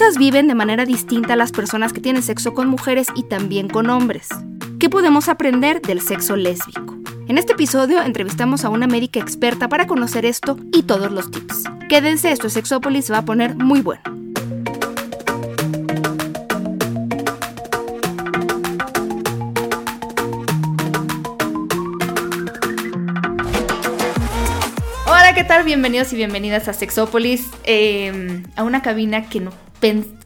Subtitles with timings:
[0.00, 3.90] Cosas viven de manera distinta las personas que tienen sexo con mujeres y también con
[3.90, 4.28] hombres?
[4.78, 6.96] ¿Qué podemos aprender del sexo lésbico?
[7.28, 11.64] En este episodio entrevistamos a una médica experta para conocer esto y todos los tips.
[11.90, 14.00] Quédense, esto es Sexópolis, se va a poner muy bueno.
[25.04, 25.64] Hola, ¿qué tal?
[25.64, 29.69] Bienvenidos y bienvenidas a Sexópolis, eh, a una cabina que no...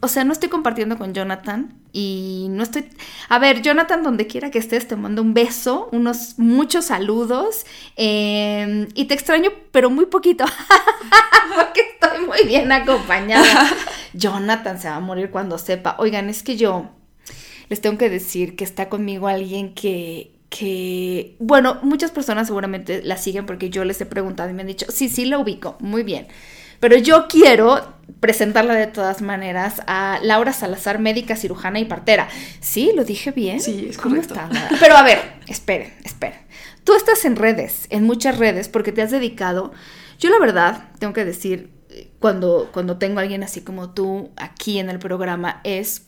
[0.00, 2.86] O sea, no estoy compartiendo con Jonathan y no estoy...
[3.28, 7.64] A ver, Jonathan, donde quiera que estés, te mando un beso, unos muchos saludos
[7.96, 10.44] eh, y te extraño, pero muy poquito,
[11.54, 13.70] porque estoy muy bien acompañada.
[14.12, 15.94] Jonathan se va a morir cuando sepa.
[15.98, 16.90] Oigan, es que yo
[17.68, 23.16] les tengo que decir que está conmigo alguien que, que, bueno, muchas personas seguramente la
[23.16, 26.02] siguen porque yo les he preguntado y me han dicho, sí, sí, la ubico, muy
[26.02, 26.26] bien.
[26.80, 32.28] Pero yo quiero presentarla de todas maneras a Laura Salazar, médica, cirujana y partera.
[32.60, 32.92] ¿Sí?
[32.94, 33.60] ¿Lo dije bien?
[33.60, 34.34] Sí, es ¿Cómo correcto.
[34.34, 34.68] está?
[34.80, 36.38] Pero a ver, esperen, esperen.
[36.84, 39.72] Tú estás en redes, en muchas redes, porque te has dedicado.
[40.18, 44.30] Yo la verdad, tengo que decir, eh, cuando, cuando tengo a alguien así como tú
[44.36, 46.02] aquí en el programa, es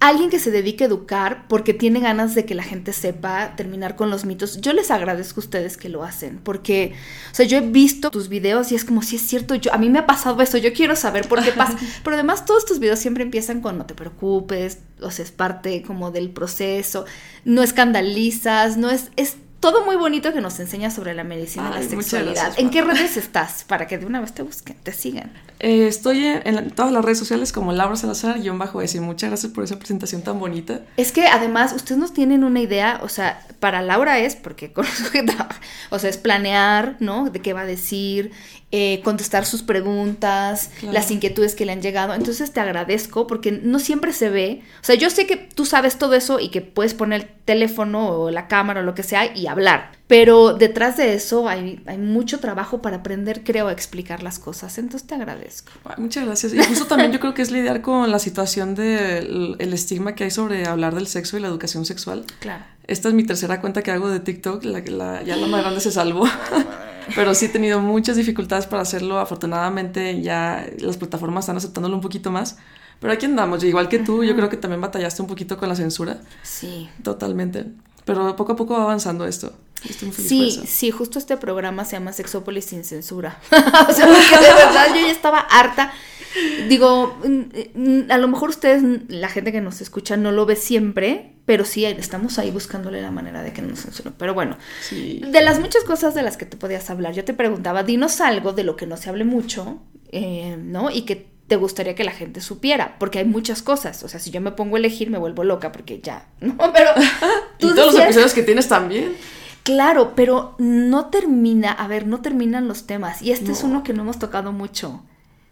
[0.00, 3.96] alguien que se dedique a educar porque tiene ganas de que la gente sepa terminar
[3.96, 4.60] con los mitos.
[4.60, 6.94] Yo les agradezco a ustedes que lo hacen porque,
[7.32, 9.78] o sea, yo he visto tus videos y es como si es cierto, yo a
[9.78, 11.76] mí me ha pasado eso, yo quiero saber por qué pasa.
[12.04, 15.82] Pero además todos tus videos siempre empiezan con no te preocupes, o sea, es parte
[15.82, 17.04] como del proceso,
[17.44, 21.82] no escandalizas, no es es todo muy bonito que nos enseña sobre la medicina y
[21.82, 22.34] la sexualidad.
[22.34, 23.64] gracias, ¿En qué redes estás?
[23.64, 25.32] Para que de una vez te busquen, te sigan.
[25.60, 29.00] Eh, estoy en, todas las redes sociales como Laura Salazar, guion bajo S.
[29.00, 30.82] Muchas gracias por esa presentación tan bonita.
[30.96, 35.10] Es que además ustedes no tienen una idea, o sea, para Laura es, porque conozco
[35.10, 35.60] que trabaja,
[35.90, 37.30] o sea, es planear, ¿no?
[37.30, 38.30] De qué va a decir,
[38.70, 40.92] eh, contestar sus preguntas, Claro.
[40.92, 42.12] las inquietudes que le han llegado.
[42.14, 45.96] Entonces te agradezco porque no siempre se ve, o sea, yo sé que tú sabes
[45.98, 49.34] todo eso y que puedes poner el teléfono o la cámara o lo que sea
[49.34, 54.22] y hablar, pero detrás de eso hay, hay mucho trabajo para aprender, creo, a explicar
[54.22, 54.76] las cosas.
[54.76, 55.72] Entonces te agradezco.
[55.84, 56.52] Ay, Muchas gracias.
[56.52, 60.24] Y justo también yo creo que es lidiar con la situación del el estigma que
[60.24, 62.24] hay sobre hablar del sexo y la educación sexual.
[62.40, 62.64] Claro.
[62.86, 65.80] Esta es mi tercera cuenta que hago de TikTok, la, la- ya la más grande
[65.80, 66.26] se salvó.
[67.14, 69.18] Pero sí he tenido muchas dificultades para hacerlo.
[69.18, 72.56] Afortunadamente ya las plataformas están aceptándolo un poquito más.
[73.00, 75.68] Pero aquí andamos, y igual que tú, yo creo que también batallaste un poquito con
[75.68, 76.20] la censura.
[76.42, 76.88] Sí.
[77.02, 77.66] Totalmente.
[78.04, 79.52] Pero poco a poco va avanzando esto.
[79.88, 83.38] Estoy muy feliz Sí, sí, justo este programa se llama Sexópolis sin censura.
[83.50, 85.92] o sea, porque de verdad yo ya estaba harta.
[86.68, 87.18] Digo,
[88.10, 91.84] a lo mejor ustedes, la gente que nos escucha, no lo ve siempre, pero sí
[91.84, 94.14] estamos ahí buscándole la manera de que no nos censuren.
[94.18, 95.22] Pero bueno, Sí.
[95.26, 98.52] de las muchas cosas de las que te podías hablar, yo te preguntaba, dinos algo
[98.52, 99.78] de lo que no se hable mucho,
[100.12, 100.90] eh, ¿no?
[100.90, 104.02] Y que te gustaría que la gente supiera, porque hay muchas cosas.
[104.02, 106.56] O sea, si yo me pongo a elegir, me vuelvo loca, porque ya, ¿no?
[106.74, 106.90] Pero
[107.58, 109.14] Y todos los episodios que tienes también.
[109.62, 113.20] Claro, pero no termina, a ver, no terminan los temas.
[113.22, 113.70] Y este es No.
[113.70, 115.02] uno que no hemos tocado mucho.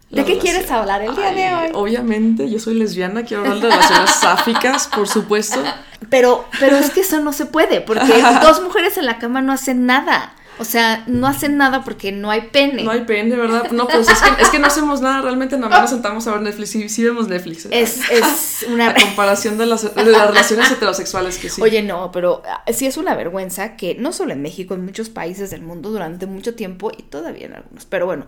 [0.09, 0.39] ¿De qué relación.
[0.39, 1.71] quieres hablar el día de hoy?
[1.73, 5.61] Obviamente, yo soy lesbiana, quiero hablar de relaciones sáficas, por supuesto.
[6.09, 9.51] Pero, pero es que eso no se puede, porque dos mujeres en la cama no
[9.51, 10.33] hacen nada.
[10.59, 12.83] O sea, no hacen nada porque no hay pene.
[12.83, 13.71] No hay pene, ¿verdad?
[13.71, 16.31] No, pues es que, es que no hacemos nada, realmente nada más nos sentamos a
[16.31, 16.69] ver Netflix.
[16.69, 17.65] Sí, sí vemos Netflix.
[17.65, 17.69] ¿eh?
[17.71, 18.89] Es, es una...
[18.89, 21.61] A comparación de las, de las relaciones heterosexuales que sí.
[21.61, 25.09] Oye, no, pero ah, sí es una vergüenza que no solo en México, en muchos
[25.09, 28.25] países del mundo durante mucho tiempo y todavía en algunos, pero bueno,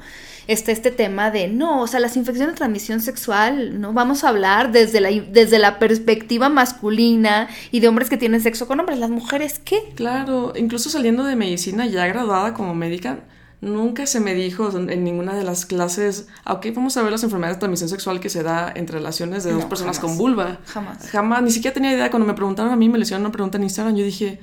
[0.47, 4.29] está este tema de no, o sea, las infecciones de transmisión sexual, no vamos a
[4.29, 8.99] hablar desde la, desde la perspectiva masculina y de hombres que tienen sexo con hombres,
[8.99, 9.91] las mujeres, ¿qué?
[9.95, 13.19] Claro, incluso saliendo de medicina, ya graduada como médica,
[13.61, 17.23] nunca se me dijo en ninguna de las clases, "Ah, ok, vamos a ver las
[17.23, 20.11] enfermedades de transmisión sexual que se da entre relaciones de dos No, personas jamás.
[20.11, 20.59] con vulva.
[20.67, 21.09] Jamás.
[21.09, 22.09] Jamás, ni siquiera tenía idea.
[22.09, 24.39] Cuando me preguntaron a mí, me le hicieron una pregunta en Instagram, yo dije,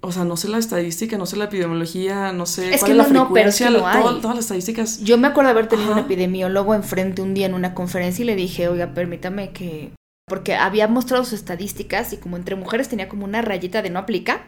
[0.00, 2.92] o sea, no sé la estadística, no sé la epidemiología, no sé Es cuál que
[2.92, 4.02] es la no, no, pero es frecuencia, que no hay.
[4.02, 5.00] todo- todas las estadísticas.
[5.02, 5.98] Yo me acuerdo haber tenido Ajá.
[6.00, 9.90] un epidemiólogo enfrente un día en una conferencia y le dije, oiga, permítame que...
[10.28, 13.98] Porque había mostrado sus estadísticas y como entre mujeres tenía como una rayita de no
[13.98, 14.42] aplica.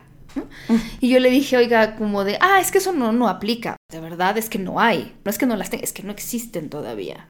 [1.00, 3.76] Y yo le dije, oiga, como de, ah, es que eso no, no aplica.
[3.90, 5.14] De verdad, es que no hay.
[5.24, 7.28] No es que no las tengan, es que no existen todavía.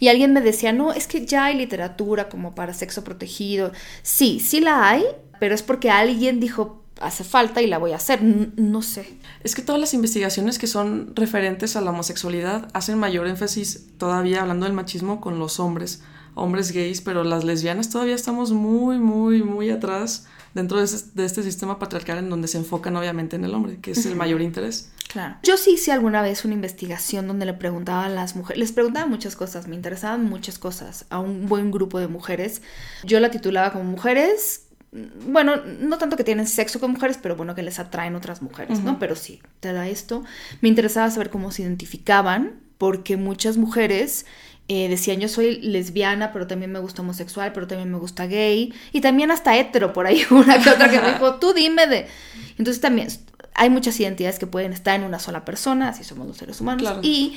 [0.00, 3.72] Y alguien me decía, no, es que ya hay literatura como para sexo protegido.
[4.02, 5.02] Sí, sí la hay,
[5.38, 8.22] pero es porque alguien dijo, hace falta y la voy a hacer.
[8.22, 9.18] no sé.
[9.42, 14.42] Es que todas las investigaciones que son referentes a la homosexualidad hacen mayor énfasis todavía
[14.42, 16.02] hablando del machismo con los hombres,
[16.34, 21.78] hombres gays, pero las lesbianas todavía estamos muy, muy, muy atrás dentro de, este sistema
[21.78, 24.90] patriarcal en donde se enfocan obviamente en el hombre, que es el mayor interés.
[25.08, 25.36] Claro.
[25.42, 29.06] Yo sí hice alguna vez una investigación donde le preguntaba a las mujeres, les preguntaba
[29.06, 32.62] muchas cosas, me interesaban muchas cosas a un buen grupo de mujeres.
[33.04, 37.54] Yo la titulaba como mujeres bueno, no tanto que tienen sexo con mujeres, pero bueno,
[37.54, 38.98] que les atraen otras mujeres, ¿no?
[38.98, 40.24] Pero sí, te da esto.
[40.62, 44.26] Me interesaba saber cómo se identificaban, porque muchas mujeres
[44.72, 48.72] eh, decían yo soy lesbiana, pero también me gusta homosexual, pero también me gusta gay,
[48.92, 52.06] y también hasta hetero, por ahí una que otra que me dijo, tú dime de...
[52.56, 53.08] Entonces también
[53.54, 57.00] hay muchas identidades que pueden estar en una sola persona, así somos los seres humanos,
[57.02, 57.36] y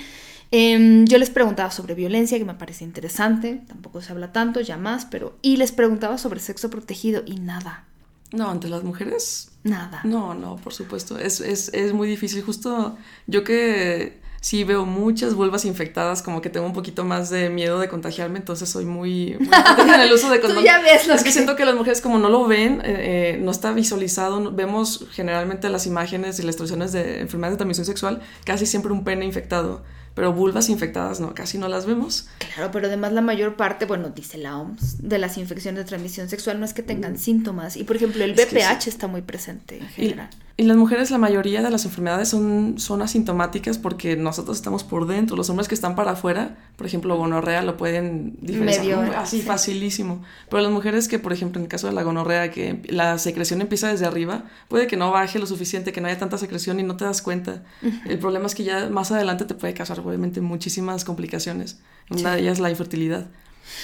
[0.52, 4.78] em, yo les preguntaba sobre violencia, que me parece interesante, tampoco se habla tanto, ya
[4.78, 5.36] más, pero...
[5.42, 7.86] Y les preguntaba sobre sexo protegido y nada.
[8.32, 9.50] No, ante las mujeres.
[9.64, 10.02] Nada.
[10.04, 11.18] No, no, por supuesto.
[11.18, 12.44] Es, es, es muy difícil.
[12.44, 12.96] Justo
[13.26, 17.80] yo que sí veo muchas vulvas infectadas, como que tengo un poquito más de miedo
[17.80, 19.32] de contagiarme, entonces soy muy,
[19.80, 20.66] en el uso de condón.
[20.66, 23.52] ya ves es que, siento que las mujeres como no lo ven, eh, eh, no
[23.52, 28.66] está visualizado, vemos generalmente las imágenes y las instrucciones de enfermedades de transmisión sexual, casi
[28.66, 29.82] siempre un pene infectado
[30.16, 32.28] pero vulvas infectadas no, casi no las vemos.
[32.38, 36.30] Claro, pero además la mayor parte, bueno, dice la OMS, de las infecciones de transmisión
[36.30, 37.78] sexual no es que tengan síntomas.
[37.78, 40.30] Y por ejemplo, el BPH está muy presente en general.
[40.56, 45.08] Y las mujeres, la mayoría de las enfermedades son, son asintomáticas porque nosotros estamos por
[45.08, 45.36] dentro.
[45.36, 50.24] Los hombres que están para afuera, por ejemplo, gonorrea, lo pueden diferenciar así facilísimo.
[50.52, 53.62] Pero las mujeres que, por ejemplo, en el caso de la gonorrea, que la secreción
[53.62, 56.84] empieza desde arriba, puede que no baje lo suficiente, que no haya tanta secreción y
[56.84, 57.64] no te das cuenta.
[58.06, 61.80] El problema es que ya más adelante te puede causar, obviamente, muchísimas complicaciones.
[62.12, 63.26] Una de ellas la infertilidad.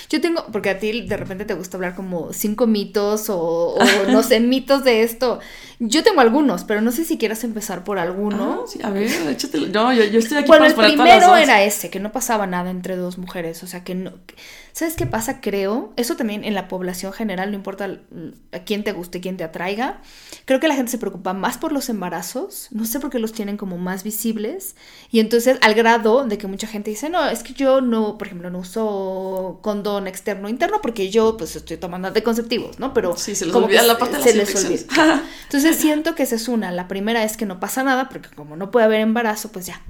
[0.10, 3.78] Yo tengo, porque a ti de repente te gusta hablar como cinco mitos o,
[4.10, 5.40] no sé, mitos de esto.
[5.80, 8.62] Yo tengo algunos, pero no sé si quieras empezar por alguno.
[8.64, 9.60] Ah, sí, a ver, échate.
[9.60, 12.70] No, yo, yo estoy aquí bueno, para el primero era ese, que no pasaba nada
[12.70, 13.64] entre dos mujeres.
[13.64, 14.14] O sea, que no.
[14.80, 15.42] ¿Sabes qué pasa?
[15.42, 18.00] Creo, eso también en la población general, no importa
[18.54, 20.00] a quién te guste, quién te atraiga.
[20.46, 22.70] Creo que la gente se preocupa más por los embarazos.
[22.72, 24.78] No sé por qué los tienen como más visibles.
[25.12, 28.28] Y entonces, al grado de que mucha gente dice, no, es que yo no, por
[28.28, 32.94] ejemplo, no uso condón externo o interno porque yo, pues, estoy tomando anticonceptivos, ¿no?
[32.94, 33.18] Pero.
[33.18, 35.22] Sí, se les olvida la parte de se les olvida.
[35.44, 36.72] Entonces, siento que esa es una.
[36.72, 39.82] La primera es que no pasa nada porque, como no puede haber embarazo, pues ya.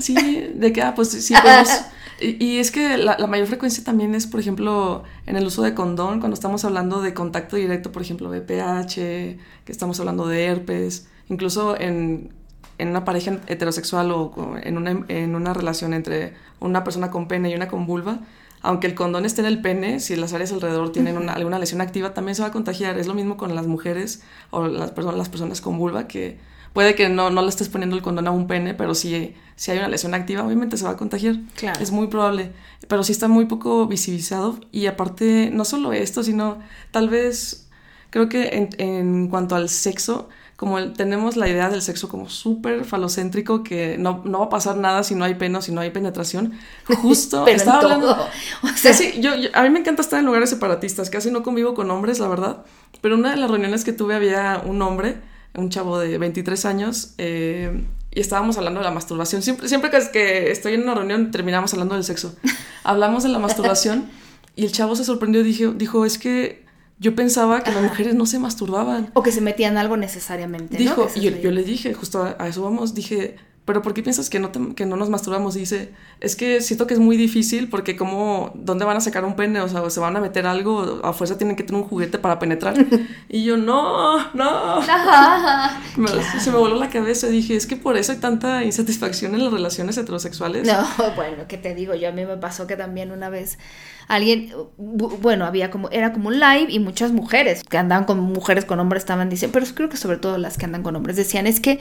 [0.00, 0.14] Sí,
[0.54, 1.68] de que, ah, pues sí, podemos
[2.20, 6.20] y, es que la, mayor frecuencia también es, por ejemplo, en el uso de condón,
[6.20, 11.08] cuando estamos hablando de contacto directo, por ejemplo, de pH, que estamos hablando de herpes,
[11.28, 12.32] incluso en,
[12.80, 17.54] una pareja heterosexual o en una, en una relación entre una persona con pene y
[17.54, 18.20] una con vulva,
[18.60, 22.14] aunque el condón esté en el pene, si las áreas alrededor tienen alguna lesión activa,
[22.14, 22.98] también se va a contagiar.
[22.98, 26.38] Es lo mismo con las mujeres o las, personas, las personas con vulva que
[26.72, 29.70] puede que no, no le estés poniendo el condón a un pene, pero si, si
[29.70, 31.36] hay una lesión activa, obviamente se va a contagiar.
[31.54, 31.80] Claro.
[31.80, 32.52] Es muy probable.
[32.86, 34.58] Pero sí está muy poco visibilizado.
[34.72, 36.58] Y aparte, no solo esto, sino
[36.90, 37.68] tal vez,
[38.10, 40.28] creo que en, en cuanto al sexo,
[40.58, 44.76] como tenemos la idea del sexo como súper falocéntrico, que no, no, va a pasar
[44.76, 46.52] nada si no hay pena o si no hay penetración.
[46.84, 48.16] Justo estaba hablando.
[48.64, 51.88] O sea, yo, a mí me encanta estar en lugares separatistas, casi no convivo con
[51.92, 52.64] hombres, la verdad.
[53.00, 55.20] Pero una de las reuniones que tuve había un hombre
[55.54, 59.42] un chavo de 23 años, eh, y estábamos hablando de la masturbación.
[59.42, 62.34] Siempre, siempre que, estoy en una reunión terminamos hablando del sexo.
[62.84, 64.08] Hablamos de la masturbación
[64.56, 66.64] y el chavo se sorprendió y dijo, dijo, es que
[66.98, 69.10] yo pensaba que las mujeres no se masturbaban.
[69.14, 70.76] O que se metían algo necesariamente.
[70.76, 73.36] Dijo, y yo, le dije, justo a, eso vamos, dije,
[73.68, 75.54] pero ¿por qué piensas que no, que no nos masturbamos?
[75.54, 79.26] Y dice, es que siento que es muy difícil porque como, ¿dónde van a sacar
[79.26, 79.60] un pene?
[79.60, 82.38] O sea, se van a meter algo, a fuerza tienen que tener un juguete para
[82.38, 82.74] penetrar.
[83.28, 84.80] y yo, no, no.
[86.40, 89.44] Se me voló la cabeza y dije, es que por eso hay tanta insatisfacción en
[89.44, 90.66] las relaciones heterosexuales.
[90.66, 91.94] No, bueno, ¿qué te digo?
[91.94, 93.58] Yo a mí me pasó que también una vez
[94.06, 98.64] alguien, bueno, había como, era como un live y muchas mujeres que andaban con mujeres
[98.64, 101.46] con hombres estaban diciendo, pero creo que sobre todo las que andan con hombres decían,
[101.46, 101.80] es que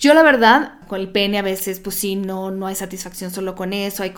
[0.00, 3.54] yo la verdad, con el pene a veces, pues sí, no, no hay satisfacción solo
[3.54, 4.02] con eso.
[4.02, 4.12] Hay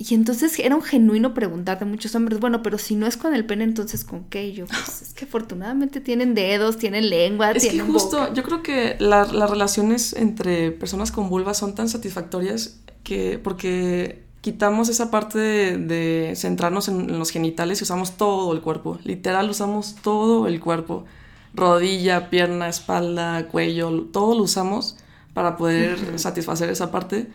[0.00, 3.34] y entonces era un genuino preguntar de muchos hombres, bueno, pero si no es con
[3.34, 4.46] el pene, entonces ¿con qué?
[4.46, 8.44] Y yo, pues es que afortunadamente tienen dedos, tienen lengua, es tienen que justo, yo
[8.44, 15.10] creo que las relaciones entre personas con vulva son tan satisfactorias que, porque quitamos esa
[15.10, 20.46] parte de, centrarnos en, en, los genitales y usamos todo el cuerpo, literal usamos todo
[20.46, 21.06] el cuerpo
[21.54, 24.96] rodilla, pierna, espalda, cuello, todo lo usamos
[25.38, 27.28] para poder satisfacer esa parte.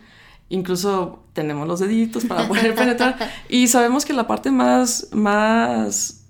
[0.50, 3.16] Incluso tenemos los deditos para poder penetrar.
[3.48, 6.20] Y sabemos que la parte más, más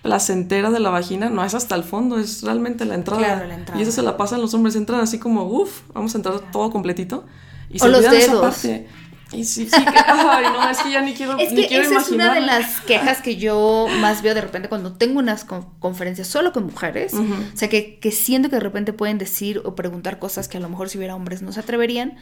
[0.00, 3.20] placentera de la vagina no es hasta el fondo, es realmente la entrada.
[3.22, 3.78] Claro, la entrada.
[3.78, 6.70] Y eso se la pasan los hombres, entran así como, uff, vamos a entrar todo
[6.70, 7.26] completito.
[7.68, 8.40] Y O se los olvidan esa dedos.
[8.40, 8.88] parte.
[9.32, 11.98] Y sí, sí, que, ay, no, es que ya ni quiero, Es ni quiero esa
[12.00, 12.60] es una de imaginar.
[12.62, 16.64] las quejas que yo más veo de repente cuando tengo unas con- conferencias solo con
[16.64, 17.12] mujeres.
[17.14, 20.60] O sea, que, que siento que de repente pueden decir o preguntar cosas que a
[20.60, 22.16] lo mejor si hubiera hombres no se atreverían.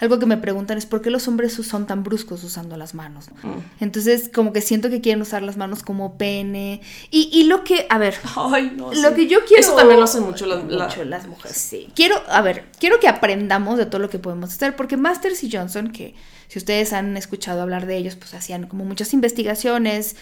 [0.00, 3.26] Algo que me preguntan es por qué los hombres son tan bruscos usando las manos.
[3.42, 3.82] Mm.
[3.84, 6.80] Entonces, como que siento que quieren usar las manos como pene.
[7.10, 9.14] Y, y lo que, a ver, Ay, no, lo sí.
[9.14, 9.60] que yo quiero.
[9.62, 11.88] Eso también lo hacen mucho la- Mucho las mujeres, sí.
[11.94, 15.50] Quiero, a ver, quiero que aprendamos de todo lo que podemos hacer, porque Masters y
[15.54, 16.14] Johnson, que
[16.50, 20.16] si ustedes han escuchado hablar de ellos, pues hacían como muchas investigaciones.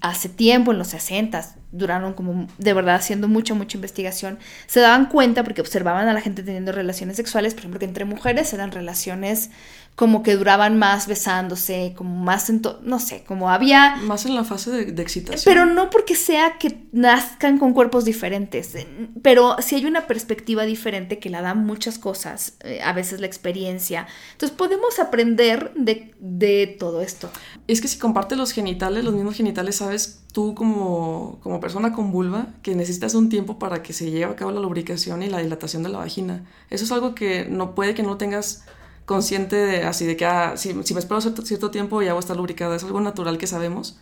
[0.00, 5.06] Hace tiempo, en los 60, duraron como de verdad haciendo mucha, mucha investigación, se daban
[5.06, 8.72] cuenta porque observaban a la gente teniendo relaciones sexuales, por ejemplo, que entre mujeres eran
[8.72, 9.50] relaciones
[9.96, 14.34] como que duraban más besándose, como más, en to- no sé, como había Más en
[14.34, 15.42] la fase de, de excitación.
[15.52, 18.74] pero no porque sea que nazcan con cuerpos diferentes,
[19.22, 23.26] pero sí hay una perspectiva diferente que la dan muchas cosas, eh, a veces la
[23.26, 24.06] experiencia.
[24.32, 27.30] Entonces podemos aprender de, de todo esto.
[27.66, 32.12] Es que si comparte los genitales, los mismos genitales, sabes tú como, como persona con
[32.12, 35.38] vulva que necesitas un tiempo para que se lleve a cabo la lubricación y la
[35.38, 36.44] dilatación de la vagina.
[36.68, 38.66] Eso es algo que no puede que no tengas
[39.06, 42.18] consciente de así de que ah, si, si me espero cierto, cierto tiempo ya voy
[42.18, 42.76] a estar lubricada.
[42.76, 43.98] Es algo natural que sabemos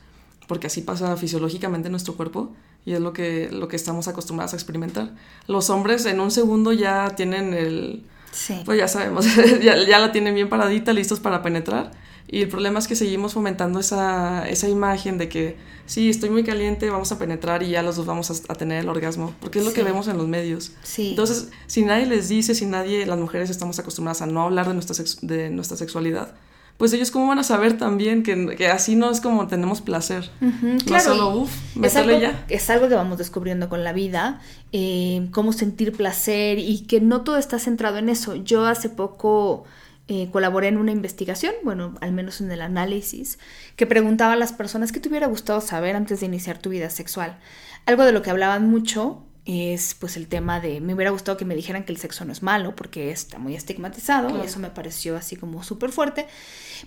[0.49, 2.53] porque así pasa fisiológicamente en nuestro cuerpo
[2.85, 5.11] y es lo que, lo que estamos acostumbrados a experimentar.
[5.47, 8.61] Los hombres en un segundo ya tienen el, Sí.
[8.65, 9.27] pues ya sabemos,
[9.63, 11.93] ya, ya la tienen bien paradita, listos para penetrar.
[12.27, 16.43] Y el problema es que seguimos fomentando esa, esa imagen de que sí, estoy muy
[16.43, 19.59] caliente, vamos a penetrar y ya los dos vamos a, a tener el orgasmo, porque
[19.59, 19.77] es lo Sí.
[19.77, 20.73] que vemos en los medios.
[20.83, 21.11] Sí.
[21.11, 24.75] Entonces, si nadie les dice, si nadie, las mujeres estamos acostumbradas a no hablar de
[24.75, 26.35] nuestra, de nuestra sexualidad,
[26.79, 30.29] pues ellos cómo van a saber también que, que así no es como tenemos placer.
[30.41, 32.45] Ujú, No claro, solo, y uff, es algo, ya.
[32.49, 34.41] es algo que vamos descubriendo con la vida,
[34.73, 38.35] eh, cómo sentir placer y que no todo está centrado en eso.
[38.35, 39.65] Yo hace poco
[40.09, 43.39] eh, colaboré en una investigación, bueno, al menos en el análisis,
[43.77, 46.91] que preguntaba a las personas qué te hubiera gustado saber antes de iniciar tu vida
[46.91, 47.39] sexual.
[47.87, 51.45] Algo de lo que hablaban mucho es pues el tema de me hubiera gustado que
[51.45, 54.43] me dijeran que el sexo no es malo porque está muy estigmatizado Claro.
[54.43, 56.27] y eso me pareció así como súper fuerte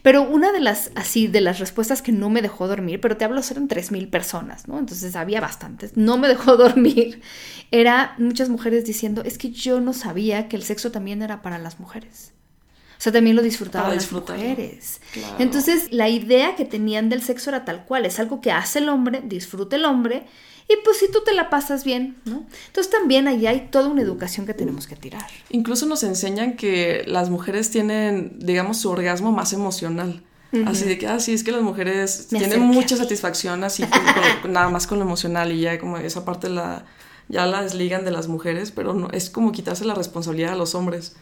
[0.02, 3.26] pero una de las así de las respuestas que no me dejó dormir pero te
[3.26, 5.96] hablo eran 3000 personas no entonces había bastantes.
[5.98, 7.22] No me dejó dormir.
[7.70, 11.60] Era muchas mujeres diciendo es que yo no sabía que el sexo también era para
[11.60, 12.34] las mujeres
[12.98, 15.02] o sea, también lo disfrutaban las mujeres.
[15.14, 15.36] Claro.
[15.40, 18.90] Entonces, la idea que tenían del sexo era tal cual, es algo que hace el
[18.90, 20.26] hombre, disfruta el hombre,
[20.70, 22.46] y pues si tú te la pasas bien, ¿no?
[22.68, 25.26] Entonces también ahí hay toda una educación que tenemos que tirar.
[25.50, 30.24] Incluso nos enseñan que las mujeres tienen, digamos, su orgasmo más emocional.
[30.66, 33.84] Así de que, ah, sí, es que las mujeres Me tienen mucha satisfacción así
[34.42, 36.86] con- nada más con lo emocional y ya como esa parte la
[37.30, 40.76] ya la desligan de las mujeres, pero no es como quitarse la responsabilidad a los
[40.76, 41.16] hombres.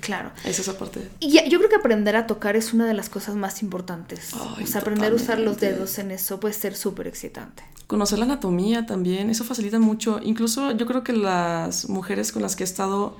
[0.00, 0.30] Claro.
[0.44, 1.08] Es esa parte.
[1.20, 4.30] Y yo creo que aprender a tocar es una de las cosas más importantes.
[4.34, 7.62] Ay, o sea, aprender a usar los dedos en eso puede ser súper excitante.
[7.86, 10.20] Conocer la anatomía también, eso facilita mucho.
[10.22, 13.16] Incluso yo creo que las mujeres con las que he estado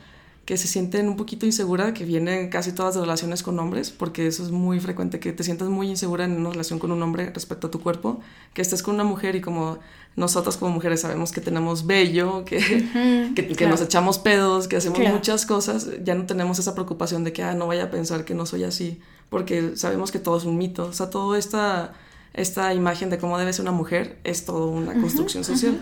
[0.48, 4.26] que se sienten un poquito inseguras, que vienen casi todas de relaciones con hombres, porque
[4.26, 7.30] eso es muy frecuente, que te sientas muy insegura en una relación con un hombre
[7.34, 8.20] respecto a tu cuerpo,
[8.54, 9.76] que estés con una mujer y como
[10.16, 12.56] nosotras como mujeres sabemos que tenemos vello, que,
[13.36, 13.72] que, que claro.
[13.72, 15.16] nos echamos pedos, que hacemos Claro.
[15.16, 18.32] muchas cosas, ya no tenemos esa preocupación de que ah, no vaya a pensar que
[18.32, 21.92] no soy así, porque sabemos que todo es un mito, o sea, toda esta,
[22.32, 25.78] esta imagen de cómo debe ser una mujer es todo una construcción social.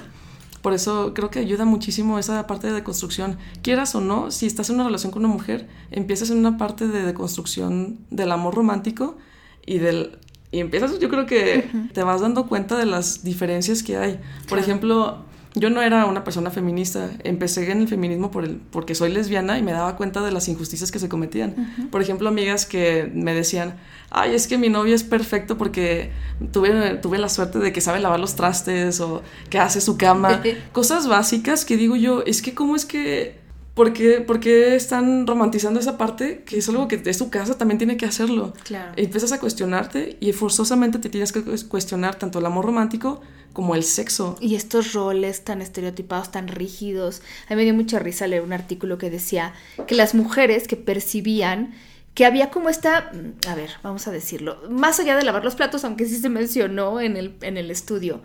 [0.67, 3.39] Por eso creo que ayuda muchísimo esa parte de deconstrucción.
[3.63, 6.89] Quieras o no, si estás en una relación con una mujer, empiezas en una parte
[6.89, 9.17] de deconstrucción del amor romántico
[9.65, 10.19] y del...
[10.51, 14.15] Y empiezas, yo creo que te vas dando cuenta de las diferencias que hay.
[14.15, 14.63] Por Claro.
[14.63, 15.19] ejemplo,
[15.57, 17.11] yo no era una persona feminista.
[17.25, 20.49] Empecé en el feminismo por el, porque soy lesbiana y me daba cuenta de las
[20.49, 21.89] injusticias que se cometían.
[21.91, 23.77] Por ejemplo, amigas que me decían,
[24.11, 26.11] ay, es que mi novio es perfecto porque
[26.53, 30.43] tuve, tuve la suerte de que sabe lavar los trastes o que hace su cama.
[30.73, 33.46] Cosas básicas que digo yo, es que cómo es que...
[33.76, 36.45] ¿Por qué, por qué están romantizando esa parte?
[36.47, 38.54] Que es algo que es tu casa, también tiene que hacerlo.
[38.64, 38.92] Claro.
[38.97, 43.21] Empiezas a cuestionarte y forzosamente te tienes que cuestionar tanto el amor romántico
[43.52, 44.37] como el sexo.
[44.40, 47.21] Y estos roles tan estereotipados, tan rígidos.
[47.49, 49.52] A mí me dio mucha risa leer un artículo que decía
[49.87, 51.75] que las mujeres que percibían
[52.14, 55.54] que había como esta, mm, a ver, vamos a decirlo, más allá de lavar los
[55.54, 58.23] platos, aunque sí se mencionó en el, en el estudio,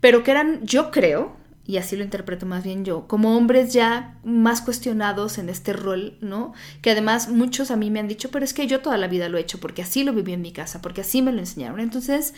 [0.00, 4.18] pero que eran, yo creo, y así lo interpreto más bien yo, como hombres ya
[4.24, 6.52] más cuestionados en este rol, ¿no?
[6.80, 9.28] Que además muchos a mí me han dicho, pero es que yo toda la vida
[9.28, 11.78] lo he hecho porque así lo viví en mi casa, porque así me lo enseñaron.
[11.80, 12.34] Entonces,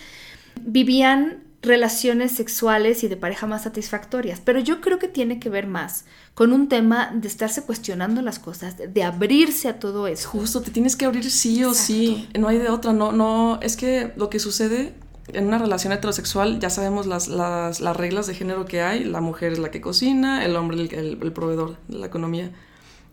[0.61, 5.67] vivían relaciones sexuales y de pareja más satisfactorias, pero yo creo que tiene que ver
[5.67, 6.05] más
[6.35, 10.29] con un tema de estarse cuestionando las cosas, de abrirse a todo eso.
[10.29, 13.77] Justo, te tienes que abrir sí o sí, no hay de otra, no, no, es
[13.77, 14.95] que lo que sucede
[15.29, 19.05] en una relación heterosexual ya sabemos las, las, las, reglas de género que hay.
[19.05, 22.53] La mujer es la que cocina, el hombre el, el, proveedor de la economía.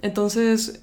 [0.02, 0.82] Entonces,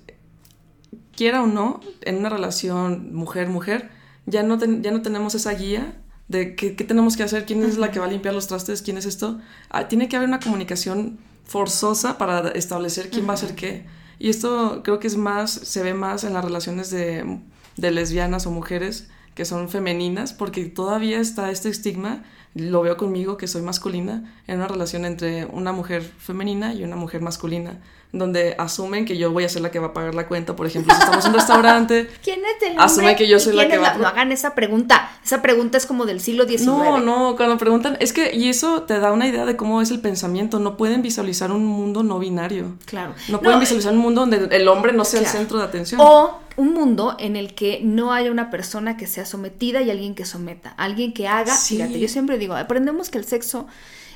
[1.15, 3.91] quiera o no, en una relación mujer-mujer,
[4.27, 7.79] ya, no ya no tenemos esa guía de qué, qué, tenemos que hacer, quién es
[7.79, 9.39] la que va a limpiar los trastes, quién es esto.
[9.71, 13.87] Ah, tiene que haber una comunicación forzosa para establecer quién va a hacer qué.
[14.19, 17.41] Y esto creo que es más, se ve más en las relaciones de,
[17.77, 19.09] de lesbianas o mujeres
[19.39, 22.25] que son femeninas, porque todavía está este estigma,
[22.57, 26.97] lo veo conmigo que soy masculina, en una relación entre una mujer femenina y una
[26.97, 27.81] mujer masculina,
[28.13, 30.67] donde asumen que yo voy a ser la que va a pagar la cuenta, por
[30.67, 33.77] ejemplo, si estamos en un restaurante, ¿quién es el asumen que yo soy la que
[33.77, 33.99] va a...
[33.99, 36.65] No hagan esa pregunta, esa pregunta es como del siglo XIX.
[36.65, 39.91] No, no, cuando preguntan, es que, y eso te da una idea de cómo es
[39.91, 42.77] el pensamiento, no pueden visualizar un mundo no binario.
[42.87, 43.15] Claro.
[43.29, 46.01] No pueden visualizar un mundo donde el hombre no sea el centro de atención.
[46.03, 50.15] O un mundo en el que no haya una persona que sea sometida y alguien
[50.15, 53.69] que someta, alguien que haga, fíjate, yo siempre digo, aprendemos que el sexo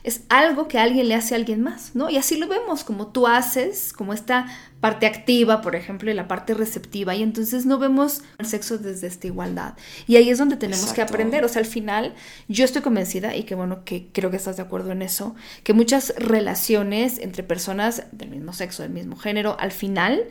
[0.04, 2.10] es algo que alguien le hace a alguien más, ¿no?
[2.10, 4.46] Y así lo vemos, como tú haces, como esta
[4.80, 9.06] parte activa, por ejemplo, y la parte receptiva, y entonces no vemos el sexo desde
[9.06, 9.74] esta igualdad.
[10.08, 12.14] Y ahí es donde tenemos que aprender, o sea, al final
[12.48, 15.72] yo estoy convencida, y que bueno, que creo que estás de acuerdo en eso, que
[15.72, 20.24] muchas relaciones entre personas del mismo sexo, del mismo género, al final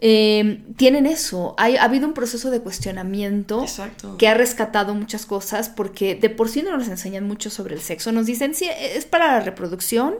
[0.00, 1.54] eh, tienen eso.
[1.58, 3.64] ha habido un proceso de cuestionamiento
[4.18, 7.80] que ha rescatado muchas cosas porque de por sí no nos enseñan mucho sobre el
[7.80, 8.12] sexo.
[8.12, 10.14] Nos dicen, sí, es para la reproducción.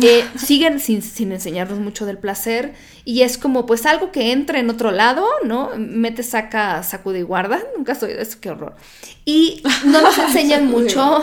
[0.00, 4.60] Eh, siguen sin, sin, enseñarnos mucho del placer y es como pues algo que entra
[4.60, 5.70] en otro lado, ¿no?
[5.76, 7.60] Mete, saca, sacude y guarda.
[7.76, 8.76] Nunca soy de eso, qué horror.
[9.24, 11.20] Y no nos enseñan mucho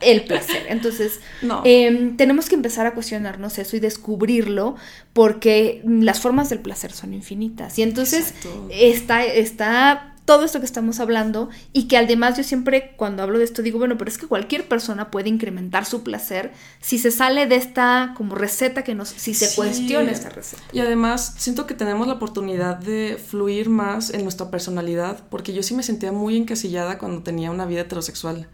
[0.00, 0.66] el placer.
[0.68, 1.20] Entonces,
[1.64, 4.76] em, tenemos que empezar a cuestionarnos eso y descubrirlo
[5.12, 7.78] porque las formas del placer son infinitas.
[7.78, 8.34] Y entonces
[8.70, 13.46] está, está todo esto que estamos hablando y que además yo siempre cuando hablo de
[13.46, 17.46] esto digo, bueno, pero es que cualquier persona puede incrementar su placer si se sale
[17.46, 20.62] de esta como receta que nos, si se cuestiona esta receta.
[20.70, 25.62] Y además siento que tenemos la oportunidad de fluir más en nuestra personalidad, porque yo
[25.62, 28.48] sí me sentía muy encasillada cuando tenía una vida heterosexual.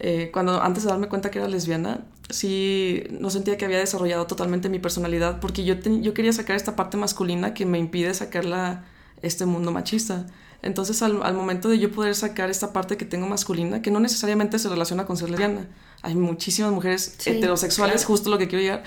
[0.00, 4.26] Eh, cuando antes de darme cuenta que era lesbiana, sí no sentía que había desarrollado
[4.26, 8.86] totalmente mi personalidad, porque yo, yo quería sacar esta parte masculina que me impide sacarla
[9.20, 10.24] este mundo machista.
[10.64, 14.58] Entonces, al, momento de yo poder sacar esta parte que tengo masculina, que no necesariamente
[14.58, 15.68] se relaciona con ser lesbiana,
[16.00, 18.82] hay muchísimas mujeres heterosexuales, justo lo que quiero llegar,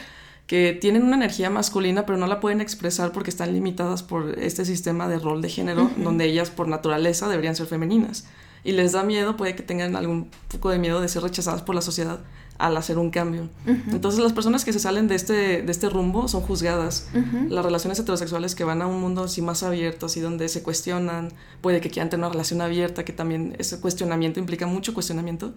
[0.47, 4.65] que tienen una energía masculina, pero no la pueden expresar porque están limitadas por este
[4.65, 8.25] sistema de rol de género, donde ellas por naturaleza deberían ser femeninas.
[8.63, 11.75] Y les da miedo, puede que tengan algún poco de miedo de ser rechazadas por
[11.75, 12.21] la sociedad
[12.57, 13.49] al hacer un cambio.
[13.65, 17.09] Entonces las personas que se salen de este, de este rumbo son juzgadas.
[17.49, 21.31] Las relaciones heterosexuales que van a un mundo así más abierto, así donde se cuestionan,
[21.61, 25.53] puede que quieran tener una relación abierta, que también ese cuestionamiento implica mucho cuestionamiento.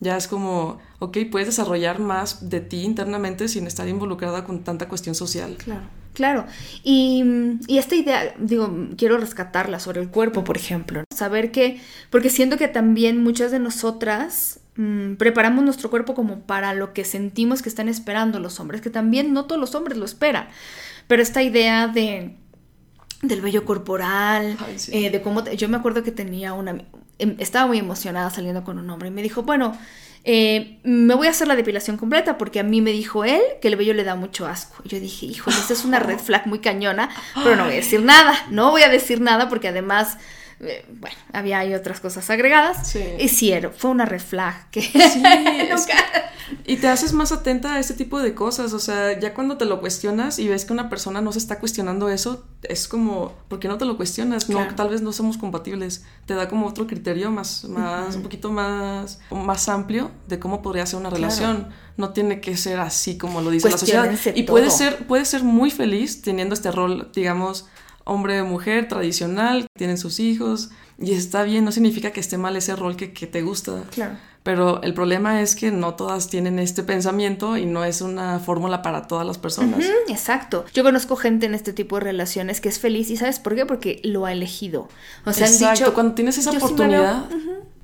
[0.00, 4.88] Ya es como, ok, puedes desarrollar más de ti internamente sin estar involucrada con tanta
[4.88, 5.56] cuestión social.
[5.56, 5.82] Claro.
[6.14, 6.46] Claro,
[6.82, 7.22] y,
[7.68, 11.04] y, esta idea, digo, quiero rescatarla sobre el cuerpo, por ejemplo.
[11.14, 16.72] Saber que, porque siento que también muchas de nosotras Mm, preparamos nuestro cuerpo como para
[16.72, 20.04] lo que sentimos que están esperando los hombres, que también no todos los hombres lo
[20.04, 20.48] esperan,
[21.08, 22.36] pero esta idea de
[23.20, 24.56] del vello corporal,
[24.92, 26.78] eh, de cómo yo me acuerdo que tenía una
[27.18, 29.76] em, estaba muy emocionada saliendo con un hombre y me dijo, bueno,
[30.22, 33.66] eh, me voy a hacer la depilación completa porque a mí me dijo él que
[33.66, 34.80] el vello le da mucho asco.
[34.84, 37.76] Y yo dije, híjole, esta es una red flag muy cañona, pero no voy a
[37.76, 40.18] decir nada, no voy a decir nada porque además
[40.60, 42.88] eh, bueno, había ahí otras cosas agregadas.
[42.88, 43.04] Sí.
[43.18, 44.92] Y sí, fue una reflag que sí,
[46.64, 49.64] Y te haces más atenta a este tipo de cosas, o sea, ya cuando te
[49.64, 53.58] lo cuestionas y ves que una persona no se está cuestionando eso, es como, ¿por
[53.58, 54.48] qué no te lo cuestionas?
[54.48, 56.04] No, tal vez no somos compatibles.
[56.26, 60.86] Te da como otro criterio más, más, un poquito más, más amplio de cómo podría
[60.86, 61.68] ser una relación.
[61.96, 64.10] No tiene que ser así como lo dice la sociedad.
[64.34, 67.68] Y puede ser, puede ser muy feliz teniendo este rol, digamos,
[68.08, 72.56] hombre o mujer tradicional, tienen sus hijos y está bien, no significa que esté mal
[72.56, 73.84] ese rol que, te gusta.
[73.90, 74.16] Claro.
[74.42, 78.80] Pero el problema es que no todas tienen este pensamiento y no es una fórmula
[78.80, 79.84] para todas las personas.
[80.08, 80.64] exacto.
[80.72, 83.66] Yo conozco gente en este tipo de relaciones que es feliz y ¿sabes por qué?
[83.66, 84.88] Porque lo ha elegido.
[85.26, 85.92] O sea, exacto.
[85.92, 87.26] Cuando tienes esa oportunidad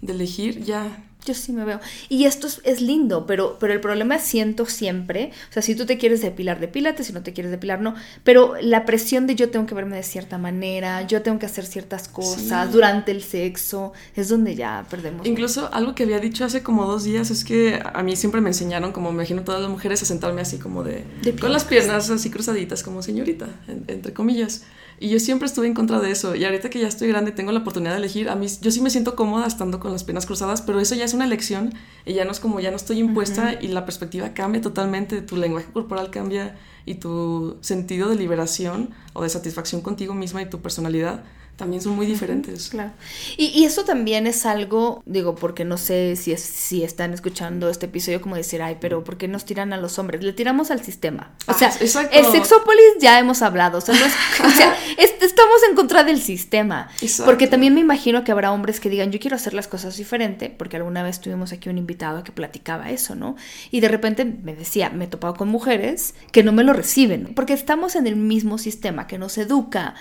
[0.00, 1.80] de elegir, ya yo sí me veo.
[2.08, 5.86] Y esto es, es, lindo, pero, pero el problema siento siempre, o sea, si tú
[5.86, 7.94] te quieres depilar, depílate, si no te quieres depilar, no.
[8.22, 11.66] Pero la presión de yo tengo que verme de cierta manera, yo tengo que hacer
[11.66, 15.26] ciertas cosas durante el sexo, es donde ya perdemos.
[15.26, 18.50] Incluso algo que había dicho hace como dos días es que a mí siempre me
[18.50, 21.04] enseñaron, como me imagino todas las mujeres, a sentarme así como de...
[21.40, 23.46] con las piernas así cruzaditas, como señorita,
[23.88, 24.62] entre comillas.
[25.00, 26.34] Y yo siempre estuve en contra de eso.
[26.34, 28.70] Y ahorita que ya estoy grande y tengo la oportunidad de elegir, a mí yo
[28.70, 31.74] sí me siento cómoda estando con las piernas cruzadas, pero eso ya es una elección
[32.06, 35.36] y ya no es como ya no estoy impuesta y la perspectiva cambia totalmente, tu
[35.36, 40.60] lenguaje corporal cambia y tu sentido de liberación o de satisfacción contigo misma y tu
[40.60, 41.24] personalidad
[41.56, 42.68] también son muy diferentes.
[42.68, 42.90] Claro.
[43.36, 47.86] Y, eso también es algo, digo, porque no sé si, es, si están escuchando este
[47.86, 50.22] episodio como decir, ay, pero ¿por qué nos tiran a los hombres?
[50.22, 51.32] Le tiramos al sistema.
[51.46, 53.78] O sea, el sexópolis ya hemos hablado.
[53.78, 53.94] O sea,
[54.98, 56.88] estamos en contra del sistema.
[57.24, 60.54] Porque también me imagino que habrá hombres que digan, yo quiero hacer las cosas diferente,
[60.56, 63.36] porque alguna vez tuvimos aquí un invitado que platicaba eso, ¿no?
[63.70, 67.32] Y de repente me decía, me he topado con mujeres que no me lo reciben,
[67.34, 69.94] porque estamos en el mismo sistema que nos educa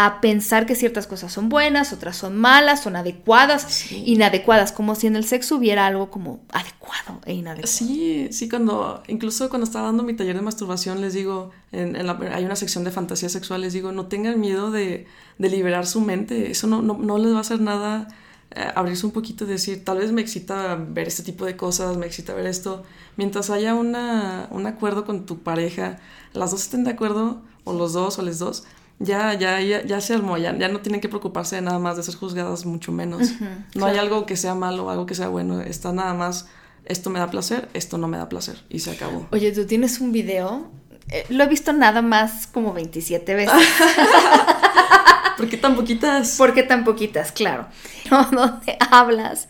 [0.00, 5.08] a pensar que ciertas cosas son buenas, otras son malas, son adecuadas, inadecuadas, como si
[5.08, 7.66] en el sexo hubiera algo como adecuado e inadecuado.
[7.66, 11.96] Sí, sí, cuando, incluso cuando estaba dando mi taller de masturbación, les digo, en,
[12.32, 15.08] hay una sección de fantasía sexual, les digo, no tengan miedo de,
[15.38, 18.06] liberar su mente, eso no, no, les va a hacer nada.
[18.52, 21.96] Eh, abrirse un poquito y decir, tal vez me excita ver este tipo de cosas,
[21.96, 22.84] me excita ver esto.
[23.16, 25.98] Mientras haya una, un acuerdo con tu pareja,
[26.34, 28.64] las dos estén de acuerdo, o los dos o les dos,
[28.98, 31.96] ya, ya, ya, ya se armó, ya, ya no tienen que preocuparse de nada más
[31.96, 33.32] de ser juzgadas, mucho menos.
[33.74, 36.48] no hay algo que sea malo, algo que sea bueno, está nada más,
[36.84, 39.26] esto me da placer, esto no me da placer, y se acabó.
[39.30, 40.70] Oye, tú tienes un video,
[41.10, 43.54] eh, lo he visto nada más como 27 veces.
[45.36, 46.36] ¿Por qué tan poquitas?
[46.36, 47.30] ¿Por qué tan poquitas?
[47.30, 47.68] Claro.
[48.10, 49.48] Donde hablas,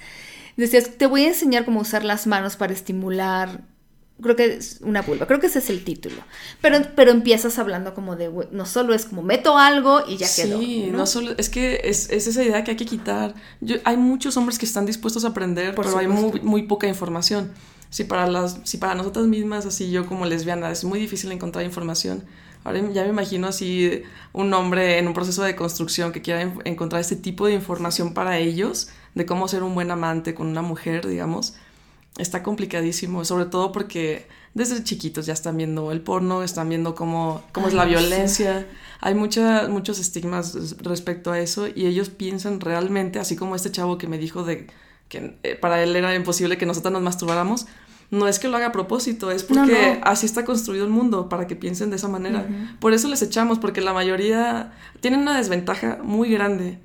[0.57, 3.63] decías, te voy a enseñar cómo usar las manos para estimular
[4.23, 6.17] creo que es una vulva, creo que ese es el título.
[6.61, 10.59] Pero, pero empiezas hablando como de, no solo es como meto algo y ya quedó.
[10.59, 11.07] Sí, ¿no?
[11.07, 13.35] solo, es que es, esa idea que hay que quitar.
[13.61, 17.53] Yo, hay muchos hombres que están dispuestos a aprender, pero hay muy, muy, poca información.
[17.91, 21.65] Si para, las, si para nosotras mismas, así yo como lesbiana, es muy difícil encontrar
[21.65, 22.25] información.
[22.65, 24.03] Ahora ya me imagino así
[24.33, 28.39] un hombre en un proceso de construcción que quiera encontrar este tipo de información para
[28.39, 31.55] ellos, de cómo ser un buen amante con una mujer, digamos
[32.19, 37.43] está complicadísimo, sobre todo porque desde chiquitos ya están viendo el porno, están viendo cómo,
[37.53, 38.67] cómo es la violencia.
[39.01, 43.99] Hay mucha, muchos estigmas respecto a eso y ellos piensan realmente, así como este chavo
[43.99, 44.67] que me dijo de
[45.09, 47.67] que eh, para él era imposible que nosotros nos masturbáramos,
[48.11, 51.47] no es que lo haga a propósito, es porque así está construido el mundo para
[51.47, 52.47] que piensen de esa manera.
[52.81, 56.79] Por eso les echamos, porque la mayoría tienen una desventaja muy grande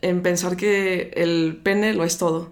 [0.00, 2.50] en pensar que el pene lo es todo.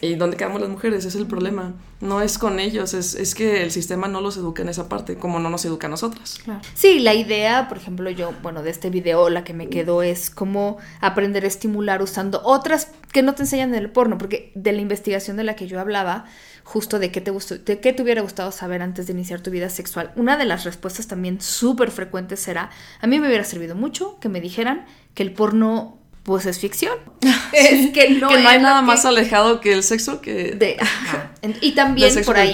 [0.00, 1.00] ¿Y dónde quedamos las mujeres?
[1.00, 1.72] Ese es el problema.
[2.00, 5.16] No es con ellos, es, es, que el sistema no los educa en esa parte,
[5.16, 6.38] como no nos educa a nosotras.
[6.74, 10.28] Sí, la idea, por ejemplo, yo, bueno, de este video, la que me quedó es
[10.28, 14.72] cómo aprender a estimular usando otras que no te enseñan en el porno, porque de
[14.72, 16.26] la investigación de la que yo hablaba,
[16.62, 19.50] justo de qué te, gustó, de qué te hubiera gustado saber antes de iniciar tu
[19.50, 22.68] vida sexual, una de las respuestas también súper frecuentes era,
[23.00, 26.98] a mí me hubiera servido mucho que me dijeran que el porno pues es ficción.
[27.52, 30.56] es que no, hay nada más alejado que el sexo que...
[30.56, 30.76] De,
[31.60, 32.52] Y también por ahí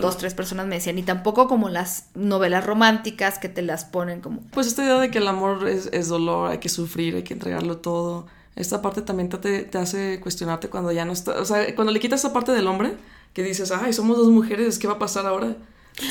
[0.00, 4.20] dos, tres personas me decían, y tampoco como las novelas románticas que te las ponen
[4.20, 4.42] como...
[4.52, 7.78] Pues esta idea de que el amor es, dolor, hay que sufrir, hay que entregarlo
[7.78, 8.28] todo.
[8.54, 11.40] Esta parte también te, te hace cuestionarte cuando ya no está...
[11.40, 12.92] O sea, cuando le quitas esa parte del hombre,
[13.32, 15.56] que dices, ay, somos dos mujeres, ¿qué va a pasar ahora?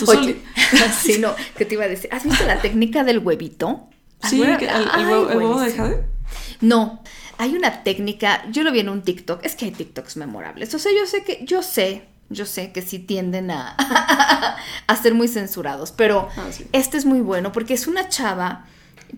[0.08, 0.42] Oye,
[1.02, 2.10] sí, no, ¿qué te iba a decir?
[2.12, 3.88] ¿Has visto la técnica del huevito?
[4.24, 6.17] Sí, el, huevo, de jade.
[6.62, 7.02] No,
[7.38, 10.74] hay una técnica, yo lo vi en un TikTok, es que hay TikToks memorables.
[10.74, 13.76] O sea, yo sé que, yo sé, yo sé que sí tienden a,
[14.88, 18.66] a ser muy censurados, pero ah, este es muy bueno porque es una chava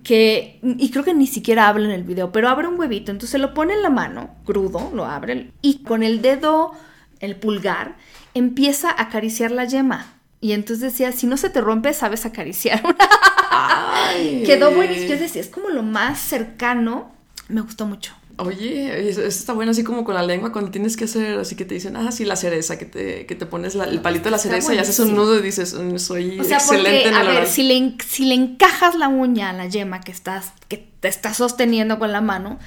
[0.04, 3.40] que, y creo que ni siquiera habla en el video, pero abre un huevito, entonces
[3.40, 6.74] lo pone en la mano, crudo, lo abre, y con el dedo,
[7.20, 7.96] el pulgar,
[8.34, 10.14] empieza a acariciar la yema.
[10.42, 12.82] Y entonces decía, si no se te rompe, sabes acariciar.
[14.46, 15.10] Quedó buenísimo.
[15.10, 17.12] Yo decía, es como lo más cercano
[17.50, 18.14] me gustó mucho.
[18.38, 21.66] Oye, eso, está bueno así como con la lengua cuando tienes que hacer, así que
[21.66, 24.38] te dicen, ah, sí, la cereza, que te, que te pones el palito de la
[24.38, 27.64] cereza y haces un nudo y dices, mm, soy excelente en el A ver, si
[27.64, 32.00] le, si le encajas la uña a la yema que estás, que te estás sosteniendo
[32.00, 32.60] con la mano,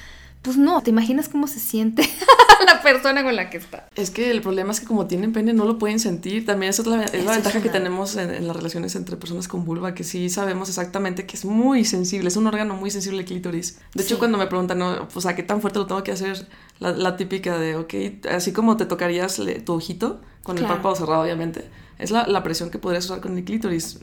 [0.42, 2.02] pues no, ¿te imaginas cómo se siente
[2.66, 3.86] la persona con la que está?
[3.94, 6.44] Es que el problema es que como tienen pene no lo pueden sentir.
[6.44, 9.64] También es la, es la ventaja que tenemos en, en, las relaciones entre personas con
[9.64, 13.24] vulva, que sí sabemos exactamente que es muy sensible, es un órgano muy sensible el
[13.24, 13.78] clítoris.
[13.94, 16.48] De hecho, cuando me preguntan, no, pues a qué tan fuerte lo tengo que hacer,
[16.80, 17.94] la, la típica de, ok,
[18.30, 22.70] así como te tocarías tu ojito, con el párpado cerrado obviamente, es la, la presión
[22.70, 24.00] que podrías usar con el clítoris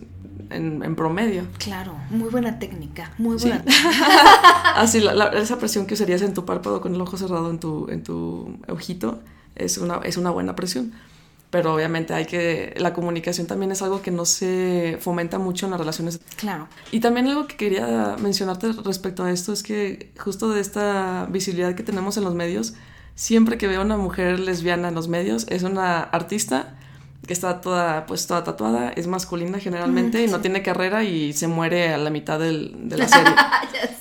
[0.50, 1.46] en, promedio.
[1.58, 3.64] Claro, muy buena técnica, muy buena
[4.76, 8.04] Así, esa presión que usarías en tu párpado con el ojo cerrado en tu, en
[8.04, 9.20] tu ojito
[9.56, 10.94] es una, es una buena presión.
[11.52, 12.76] Pero obviamente hay que.
[12.78, 16.20] La comunicación también es algo que no se fomenta mucho en las relaciones.
[16.36, 16.68] Claro.
[16.92, 21.74] Y también algo que quería mencionarte respecto a esto es que, justo de esta visibilidad
[21.74, 22.76] que tenemos en los medios,
[23.16, 26.76] siempre que veo a una mujer lesbiana en los medios, es una artista
[27.26, 31.48] que está toda, pues, toda tatuada, es masculina generalmente y no tiene carrera y se
[31.48, 33.34] muere a la mitad del, de la serie.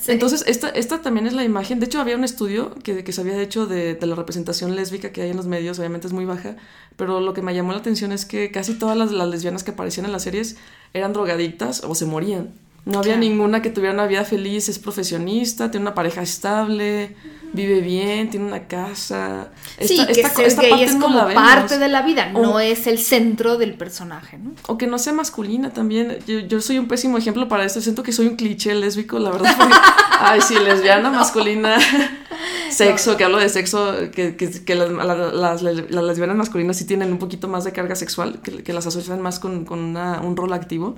[0.07, 1.81] Entonces, esta, esta también es la imagen.
[1.81, 5.13] De hecho, había un estudio que, que se había hecho de, de, la representación lésbica
[5.13, 6.57] que hay en los medios, obviamente es muy baja,
[6.97, 9.73] pero lo que me llamó la atención es que casi todas las, las lesbianas que
[9.73, 10.57] aparecían en las series
[10.95, 12.55] eran drogadictas o se morían.
[12.89, 17.15] No había ninguna que tuviera una vida feliz, es profesionista, tiene una pareja estable,
[17.53, 19.51] vive bien, tiene una casa.
[19.79, 23.75] Sí, que ser gay es como parte de la vida, no es el centro del
[23.75, 24.53] personaje, ¿no?
[24.69, 26.17] O que no sea masculina también.
[26.27, 29.55] Yo, soy un pésimo ejemplo para esto, siento que soy un cliché lésbico, la verdad.
[30.21, 31.77] ay, sí, lesbiana, masculina,
[32.71, 37.65] sexo, que hablo de sexo, que, que, las, lesbianas masculinas sí tienen un poquito más
[37.65, 40.97] de carga sexual, que, las asocian más con, con un rol activo.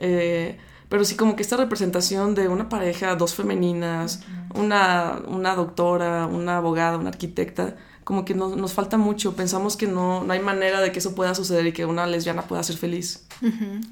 [0.00, 0.56] Eh,
[0.88, 4.22] pero sí como que esta representación de una pareja, dos femeninas,
[4.54, 7.76] una, una doctora, una abogada, una arquitecta,
[8.08, 9.36] como que nos falta mucho.
[9.36, 12.40] Pensamos que no, no hay manera de que eso pueda suceder y que una lesbiana
[12.40, 13.26] pueda ser feliz.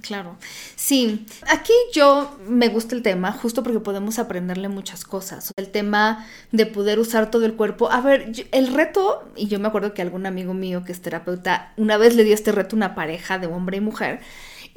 [0.00, 0.38] claro.
[0.74, 5.52] Sí, aquí yo me gusta el tema justo porque podemos aprenderle muchas cosas.
[5.56, 7.92] El tema de poder usar todo el cuerpo.
[7.92, 11.74] A ver, el reto, y yo me acuerdo que algún amigo mío que es terapeuta,
[11.76, 14.20] una vez le dio este reto a una pareja de hombre y mujer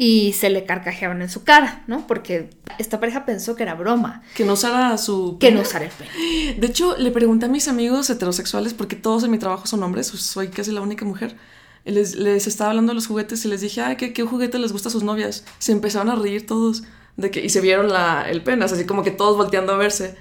[0.01, 2.07] y se le carcajeaban en su cara, ¿no?
[2.07, 4.23] Porque esta pareja pensó que era broma.
[4.33, 5.37] Que no usara su...
[5.41, 6.53] Que no usara el pene.
[6.57, 10.07] De hecho, le pregunté a mis amigos heterosexuales, porque todos en mi trabajo son hombres,
[10.07, 11.35] soy casi la única mujer.
[11.83, 14.71] Les, les estaba hablando de los juguetes y les dije, ay, ¿qué, ¿qué, juguete les
[14.71, 15.43] gusta a sus novias?
[15.57, 16.83] Se empezaron a reír todos
[17.17, 20.15] de que, y se vieron la, el pene, así como que todos volteando a verse.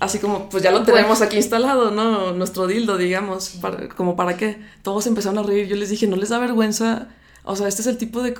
[0.00, 2.32] Así como, pues ya lo tenemos aquí instalado, ¿no?
[2.32, 3.60] Nuestro dildo, digamos,
[3.94, 4.58] como para qué.
[4.80, 5.66] Todos empezaron a reír.
[5.66, 7.08] Yo les dije, ¿no les da vergüenza
[7.50, 8.32] o sea, este es el tipo de,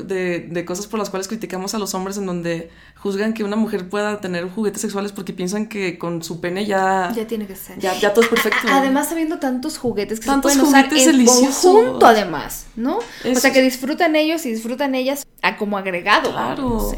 [0.51, 3.89] de, cosas por las cuales criticamos a los hombres en donde juzgan que una mujer
[3.89, 7.11] pueda tener juguetes sexuales porque piensan que con su pene ya...
[7.17, 7.79] Ya tiene que ser.
[7.79, 8.69] Ya, ya todo es perfecto.
[8.71, 12.99] Además, habiendo tantos juguetes que se pueden usar en conjunto, además, ¿no?
[12.99, 16.31] o sea, que disfrutan ellos y disfrutan ellas a como agregado.
[16.31, 16.93] Claro.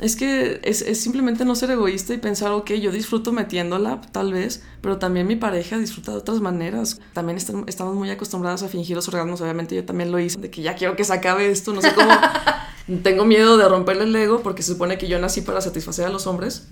[0.00, 4.62] Es que es, simplemente no ser egoísta y pensar, ok, yo disfruto metiéndola, tal vez,
[4.80, 7.00] pero también mi pareja disfruta de otras maneras.
[7.12, 10.62] También estamos muy acostumbrados a fingir los orgasmos, obviamente yo también lo hice, de que
[10.62, 12.10] ya quiero que se acabe esto, no sé cómo.
[13.02, 16.08] Tengo miedo de romperle el ego porque se supone que yo nací para satisfacer a
[16.08, 16.68] los hombres.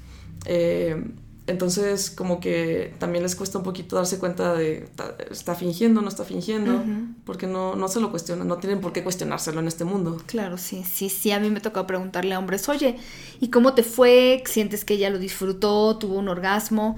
[0.46, 1.04] Eh,
[1.50, 4.88] entonces, como que también les cuesta un poquito darse cuenta de,
[5.30, 6.82] está fingiendo, no está fingiendo,
[7.24, 10.22] porque no, no se lo cuestionan, no tienen por qué cuestionárselo en este mundo.
[10.26, 12.98] Claro, sí, sí, sí, a mí me tocó preguntarle a hombres, oye,
[13.40, 14.42] ¿y cómo te fue?
[14.46, 15.98] ¿Sientes que ella lo disfrutó?
[15.98, 16.96] ¿Tuvo un orgasmo?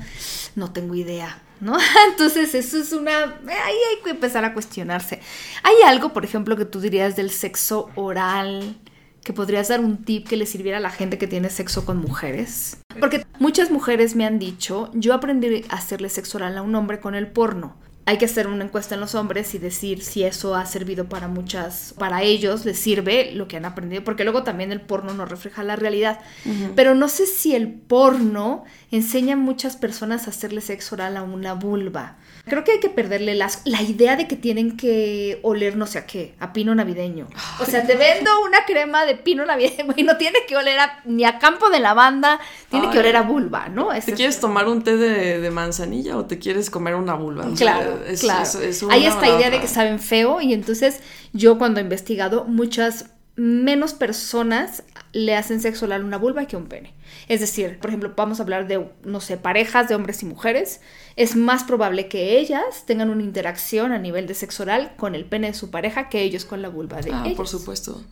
[0.54, 1.42] No tengo idea.
[1.60, 1.78] ¿no?
[2.10, 3.22] Entonces eso es una...
[3.22, 5.20] Ahí hay que empezar a cuestionarse.
[5.62, 8.76] ¿Hay algo, por ejemplo, que tú dirías del sexo oral
[9.24, 11.98] que podrías dar un tip que le sirviera a la gente que tiene sexo con
[11.98, 12.78] mujeres?
[13.00, 17.00] Porque muchas mujeres me han dicho, yo aprendí a hacerle sexo oral a un hombre
[17.00, 17.76] con el porno.
[18.04, 21.28] Hay que hacer una encuesta en los hombres y decir si eso ha servido para
[21.28, 25.24] muchas, para ellos les sirve lo que han aprendido, porque luego también el porno no
[25.24, 26.20] refleja la realidad.
[26.74, 31.22] Pero no sé si el porno enseña a muchas personas a hacerle sexo oral a
[31.22, 32.16] una vulva.
[32.44, 35.98] Creo que hay que perderle las, la idea de que tienen que oler no sé
[35.98, 37.28] a qué, a pino navideño.
[37.60, 41.24] O sea, te vendo una crema de pino navideño y no tiene que oler ni
[41.24, 43.90] a campo de lavanda, tiene que oler a vulva, ¿no?
[44.04, 47.46] ¿Te quieres tomar un té de, manzanilla o te quieres comer una vulva?
[47.56, 48.48] Claro, claro.
[48.90, 51.00] hay esta idea de que saben feo y entonces
[51.32, 56.56] yo cuando he investigado muchas menos personas le hacen sexo oral a una vulva que
[56.56, 56.94] un pene.
[57.28, 60.80] Es decir, por ejemplo, vamos a hablar de, no sé, parejas de hombres y mujeres.
[61.16, 65.24] Es más probable que ellas tengan una interacción a nivel de sexo oral con el
[65.24, 67.36] pene de su pareja que ellos con la vulva de ah, ellos.
[67.36, 68.02] Por supuesto.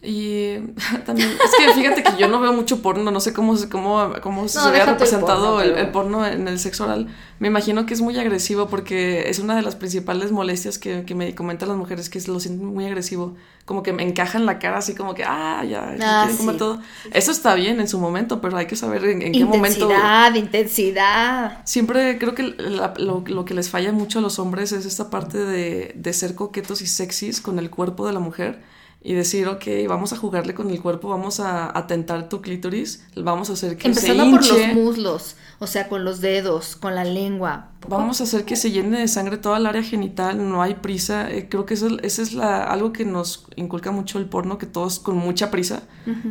[0.00, 0.58] Y
[1.06, 4.46] también, es que fíjate que yo no veo mucho porno, no sé cómo, cómo, cómo
[4.46, 7.08] se ve representado el, porno, en el sexo oral.
[7.40, 11.16] Me imagino que es muy agresivo porque es una de las principales molestias que, que
[11.16, 13.36] me comentan las mujeres, que lo sienten muy agresivo.
[13.64, 16.80] Como que me encajan la cara así como que, ah, ya, ah, todo.
[17.12, 19.90] Eso está bien en su momento, pero hay que saber en, qué momento...
[19.90, 21.58] Intensidad, intensidad.
[21.64, 25.38] Siempre creo que lo, lo, que les falla mucho a los hombres es esta parte
[25.38, 28.60] de, de ser coquetos y sexys con el cuerpo de la mujer
[29.00, 33.48] y decir, ok, vamos a jugarle con el cuerpo, vamos a atentar tu clítoris, vamos
[33.48, 34.48] a hacer que Empezando se hinche.
[34.50, 37.68] por los muslos, o sea, con los dedos, con la lengua.
[37.88, 41.30] Vamos a hacer que se llene de sangre toda el área genital, no hay prisa.
[41.30, 44.98] Eh, creo que eso, es la, algo que nos inculca mucho el porno, que todos
[44.98, 45.84] con mucha prisa.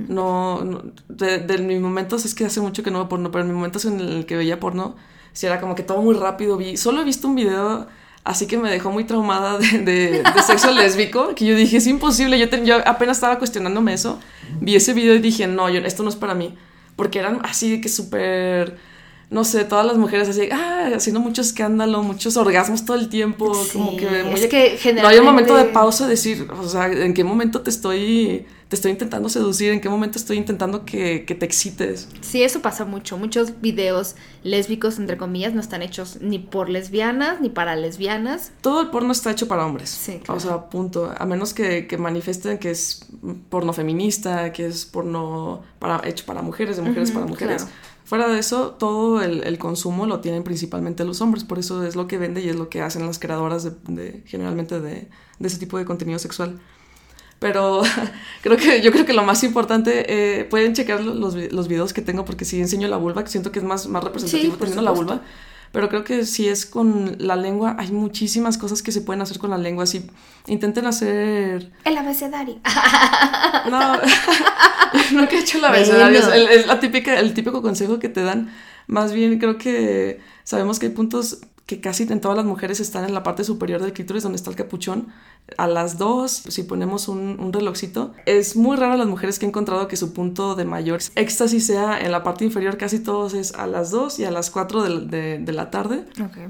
[0.10, 3.56] No, de, mis momentos, es que hace mucho que no veo porno, pero en mis
[3.56, 4.97] momentos en el que veía porno,
[5.32, 6.58] si era como que todo muy rápido.
[6.58, 7.88] Vi, solo he visto un video
[8.27, 12.47] Así que me dejó muy traumada de, sexo lésbico, que yo dije, es imposible, yo,
[12.65, 14.19] yo, apenas estaba cuestionándome eso,
[14.59, 16.53] vi ese video y dije, no, yo, esto no es para mí,
[16.97, 18.75] porque eran así de que súper,
[19.29, 23.51] no sé, todas las mujeres así, ah, haciendo mucho escándalo, muchos orgasmos todo el tiempo,
[23.73, 24.33] como que...
[24.33, 25.01] es que generalmente...
[25.01, 28.75] No hay un momento de pausa, decir, o sea, ¿en qué momento te estoy te
[28.75, 32.09] estoy intentando seducir, en qué momento estoy intentando que, te excites.
[32.19, 33.17] Sí, eso pasa mucho.
[33.17, 38.51] Muchos videos lésbicos, entre comillas, no están hechos ni por lesbianas ni para lesbianas.
[38.59, 39.89] Todo el porno está hecho para hombres.
[39.89, 41.13] Sí, O sea, punto.
[41.17, 43.05] A menos que, que manifiesten que es
[43.49, 47.67] porno feminista, que es porno para, hecho para mujeres, de mujeres para mujeres.
[48.07, 52.07] Fuera de eso, todo el, consumo lo tienen principalmente los hombres, por eso es lo
[52.07, 55.77] que vende y es lo que hacen las creadoras de, generalmente de, de, ese tipo
[55.77, 56.57] de contenido sexual.
[57.39, 57.81] Pero
[58.43, 60.05] creo que yo creo que lo más importante,
[60.39, 63.51] eh, pueden checar los, los, videos que tengo porque si enseño la vulva, que siento
[63.51, 65.21] que es más, más representativo teniendo la vulva.
[65.71, 69.38] Pero creo que si es con la lengua, hay muchísimas cosas que se pueden hacer
[69.38, 69.86] con la lengua.
[69.86, 70.10] Si
[70.47, 71.71] intenten hacer...
[71.84, 72.60] El abecedario.
[73.69, 73.99] No,
[75.12, 76.19] nunca he hecho el abecedario.
[76.19, 78.49] Es, la típica, el típico consejo que te dan.
[78.88, 83.03] Más bien creo que sabemos que hay puntos que casi en todas las mujeres están
[83.03, 85.10] en la parte superior del clítoris donde está el capuchón.
[85.58, 89.49] A las dos, si ponemos un, un relojcito, es muy raro las mujeres que he
[89.49, 93.53] encontrado que su punto de mayor éxtasis sea en la parte inferior, casi todos es
[93.53, 96.06] a las dos y a las cuatro de, de, la tarde.
[96.13, 96.47] Okay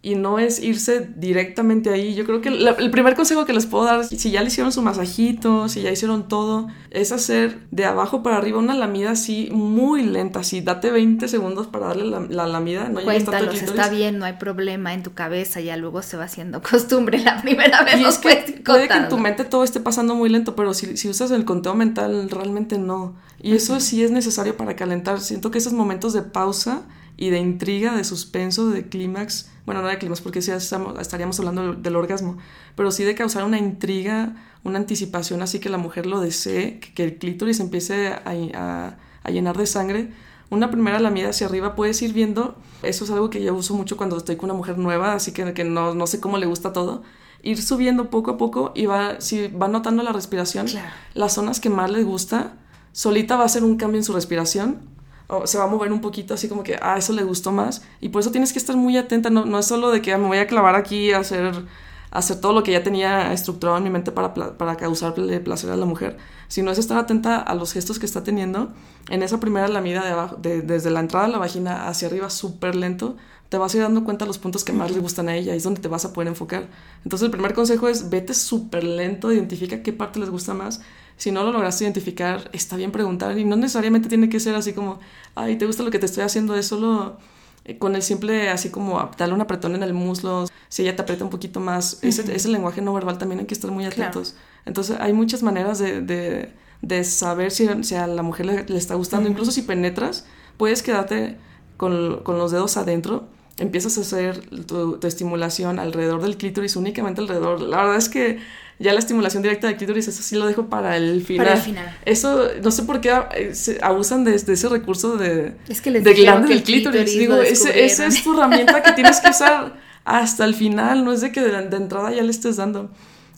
[0.00, 2.14] y no es irse directamente ahí.
[2.14, 4.80] Yo creo que el primer consejo que les puedo dar, si ya le hicieron su
[4.80, 10.02] masajito, si ya hicieron todo, es hacer de abajo para arriba una lamida así muy
[10.02, 14.34] lenta, así date 20 segundos para darle la, lamida, no Cuéntalos, está bien, no hay
[14.34, 17.98] problema en tu cabeza, ya luego se va haciendo costumbre la primera vez.
[17.98, 20.96] Y es que puede que en tu mente todo esté pasando muy lento, pero si,
[20.96, 23.16] si usas el conteo mental, realmente no.
[23.40, 25.20] Y eso sí es necesario para calentar.
[25.20, 26.82] Siento que esos momentos de pausa
[27.18, 31.74] y de intriga, de suspenso, de clímax, bueno, no de clímax porque si estaríamos hablando
[31.74, 32.38] del, orgasmo,
[32.76, 37.04] pero sí de causar una intriga, una anticipación así que la mujer lo desee, que,
[37.04, 38.96] el clítoris empiece a,
[39.28, 40.10] llenar de sangre.
[40.48, 43.98] Una primera lamida hacia arriba puedes ir viendo, eso es algo que yo uso mucho
[43.98, 46.72] cuando estoy con una mujer nueva, así que, que no, no sé cómo le gusta
[46.72, 47.02] todo,
[47.42, 50.66] ir subiendo poco a poco y va, si va notando la respiración,
[51.14, 52.54] las zonas que más le gusta,
[52.92, 54.97] solita va a hacer un cambio en su respiración
[55.44, 57.82] se va a mover un poquito así como que, ah, eso le gustó más.
[58.00, 60.18] Y por eso tienes que estar muy atenta, no, no es solo de que ah,
[60.18, 61.64] me voy a clavar aquí a hacer,
[62.10, 65.76] hacer todo lo que ya tenía estructurado en mi mente para, para causarle placer a
[65.76, 66.16] la mujer,
[66.48, 68.72] sino es estar atenta a los gestos que está teniendo.
[69.10, 72.74] En esa primera lamida de abajo, desde la entrada de la vagina hacia arriba, súper
[72.74, 73.16] lento,
[73.50, 75.54] te vas a ir dando cuenta de los puntos que más le gustan a ella,
[75.54, 76.68] y es donde te vas a poder enfocar.
[77.04, 80.80] Entonces el primer consejo es vete súper lento, identifica qué parte les gusta más
[81.18, 84.72] si no lo lograste identificar, está bien preguntar y no necesariamente tiene que ser así
[84.72, 85.00] como,
[85.34, 86.54] ay, ¿te gusta lo que te estoy haciendo?
[86.54, 87.18] Es solo
[87.64, 91.02] eh, con el simple, así como darle un apretón en el muslo, si ella te
[91.02, 94.36] aprieta un poquito más, ese, lenguaje no verbal también hay que estar muy atentos.
[94.64, 96.52] Entonces hay muchas maneras de,
[96.82, 100.24] de, saber si, si, a la mujer le, está gustando, incluso si penetras,
[100.56, 101.36] puedes quedarte
[101.76, 103.28] con, con los dedos adentro
[103.58, 107.60] empiezas a hacer tu, tu, estimulación alrededor del clítoris, únicamente alrededor.
[107.60, 108.38] La verdad es que
[108.78, 111.46] ya la estimulación directa del clítoris, eso sí lo dejo para el final.
[111.46, 111.98] Para el final.
[112.04, 116.14] Eso, no sé por qué eh, abusan de, ese recurso de, es que les de
[116.14, 117.18] glande del clítoris.
[117.18, 121.20] Digo, ese, esa es tu herramienta que tienes que usar hasta el final, no es
[121.20, 122.90] de que de, entrada ya le estés dando.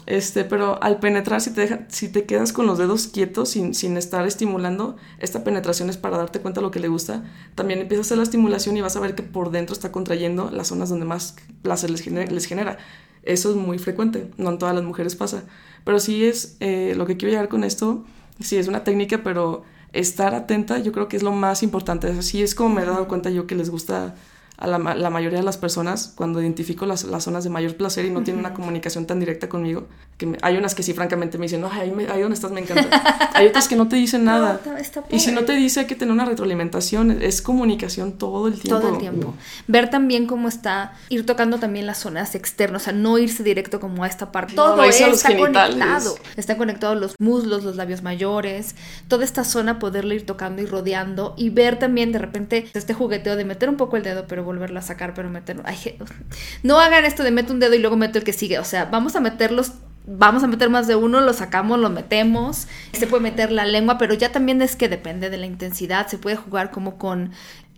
[0.07, 3.75] Este, pero al penetrar, si te, deja, si te quedas con los dedos quietos sin,
[3.75, 7.25] sin estar estimulando, esta penetración es para darte cuenta de lo que le gusta.
[7.55, 10.51] También empiezas a hacer la estimulación y vas a ver que por dentro está contrayendo
[10.51, 12.79] las zonas donde más placer les Les genera.
[13.23, 15.45] Eso es muy frecuente, no en todas las mujeres pasa.
[15.85, 18.05] Pero sí es eh, lo que quiero llegar con esto,
[18.41, 22.09] sí es una técnica, pero estar atenta yo creo que es lo más importante.
[22.09, 24.15] Así es como me he dado cuenta yo que les gusta
[24.61, 28.05] a la, la, mayoría de las personas cuando identifico las, las zonas de mayor placer
[28.05, 29.87] y no tienen una comunicación tan directa conmigo.
[30.19, 32.51] Que me, hay unas que sí, francamente, me dicen, no, ahí, me, ahí donde estás
[32.51, 33.31] me encanta.
[33.35, 34.61] hay otras que no te dicen nada.
[34.67, 37.23] No, está y si no te dice, hay que tener una retroalimentación.
[37.23, 38.81] Es comunicación todo el tiempo.
[38.81, 39.35] Todo el tiempo.
[39.67, 43.81] Ver también cómo está, ir tocando también las zonas externas, o sea, no irse directo
[43.81, 44.55] como a esta parte.
[44.55, 46.17] Todo no, está conectado.
[46.37, 48.75] Están conectados los muslos, los labios mayores,
[49.09, 53.37] toda esta zona poderle ir tocando y rodeando y ver también de repente este jugueteo
[53.37, 55.63] de meter un poco el dedo, pero volverlo a sacar, pero meterlo.
[56.63, 58.59] no hagan esto de meto un dedo y luego meto el que sigue.
[58.59, 59.73] O sea, vamos a meterlos
[60.07, 62.67] vamos a meter más de uno, lo sacamos, lo metemos.
[62.93, 66.09] Se puede meter la lengua, pero ya también es que depende de la intensidad.
[66.09, 67.33] Se puede jugar como con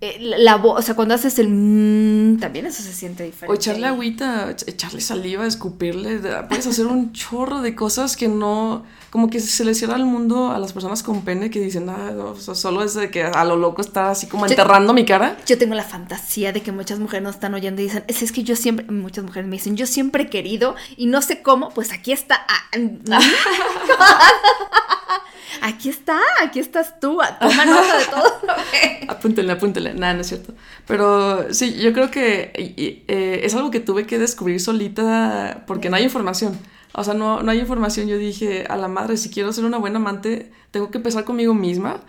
[0.04, 3.52] eh, la voz, o sea, cuando haces el mmm, también eso se siente diferente.
[3.52, 9.30] O echarle agüita, echarle saliva, escupirle, puedes hacer un chorro de cosas que no, como
[9.30, 12.82] que se le cierra el mundo a las personas con pene que dicen, ah, solo
[12.82, 15.36] es de que a lo loco está así como enterrando mi cara.
[15.46, 18.32] Yo tengo la fantasía de que muchas mujeres nos están oyendo y dicen, es, es
[18.32, 21.68] que yo siempre, muchas mujeres me dicen, yo siempre he querido y no sé cómo,
[21.68, 22.44] pues aquí está.
[22.48, 22.64] Ah,
[25.60, 28.32] aquí está, aquí estás tú, toma nota de todo
[29.08, 30.54] Apúntenle, apúntenle, nada, no es cierto.
[30.86, 35.96] Pero sí, yo creo que eh, es algo que tuve que descubrir solita porque no
[35.96, 36.58] hay información.
[36.94, 38.06] O sea, no, no hay información.
[38.06, 41.54] Yo dije, a la madre, si quiero ser una buena amante, tengo que empezar conmigo
[41.54, 42.00] misma,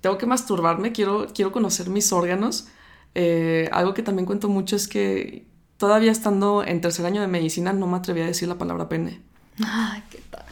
[0.00, 2.68] tengo que masturbarme, quiero, quiero conocer mis órganos.
[3.14, 5.46] Eh, algo que también cuento mucho es que
[5.76, 9.20] todavía estando en tercer año de medicina no me atreví a decir la palabra pene.
[9.64, 10.44] Ay, qué tal.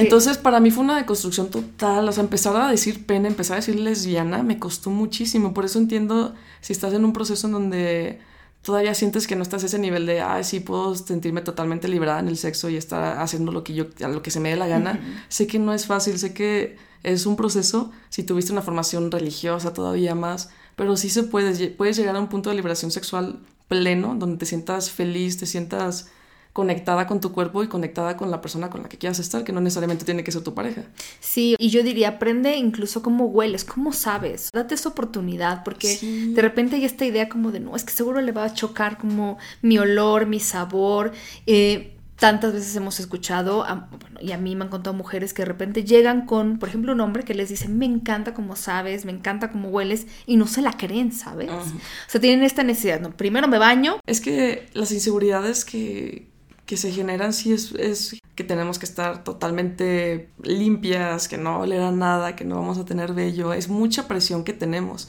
[0.00, 2.08] Entonces, para mí fue una deconstrucción total.
[2.08, 5.54] O sea, empezar a decir pene, empezar a decir lesbiana, me costó muchísimo.
[5.54, 8.20] Por eso entiendo si estás en un proceso en donde
[8.62, 12.20] todavía sientes que no estás a ese nivel de, ay, sí, puedo sentirme totalmente liberada
[12.20, 14.66] en el sexo y estar haciendo lo que yo, lo que se me dé la
[14.66, 15.00] gana.
[15.28, 17.90] Sé que no es fácil, sé que es un proceso.
[18.10, 22.28] Si tuviste una formación religiosa todavía más, pero sí se puede, puedes llegar a un
[22.28, 26.10] punto de liberación sexual pleno, donde te sientas feliz, te sientas
[26.52, 29.52] conectada con tu cuerpo y conectada con la persona con la que quieras estar, que
[29.52, 30.82] no necesariamente tiene que ser tu pareja.
[31.20, 36.42] Sí, y yo diría, aprende incluso cómo hueles, cómo sabes, date esa oportunidad, porque de
[36.42, 39.38] repente hay esta idea como de, no, es que seguro le va a chocar como
[39.62, 41.12] mi olor, mi sabor.
[41.46, 43.64] Eh, tantas veces hemos escuchado,
[43.98, 46.92] bueno, y a mí me han contado mujeres que de repente llegan con, por ejemplo,
[46.92, 50.46] un hombre que les dice, me encanta cómo sabes, me encanta cómo hueles, y no
[50.46, 51.50] se la creen, ¿sabes?
[51.50, 53.98] O sea, tienen esta necesidad, no, primero me baño.
[54.06, 56.29] Es que las inseguridades que,
[56.70, 61.80] que se generan sí es, es, que tenemos que estar totalmente limpias, que no oler
[61.80, 63.52] a nada, que no vamos a tener vello.
[63.52, 65.08] Es mucha presión que tenemos,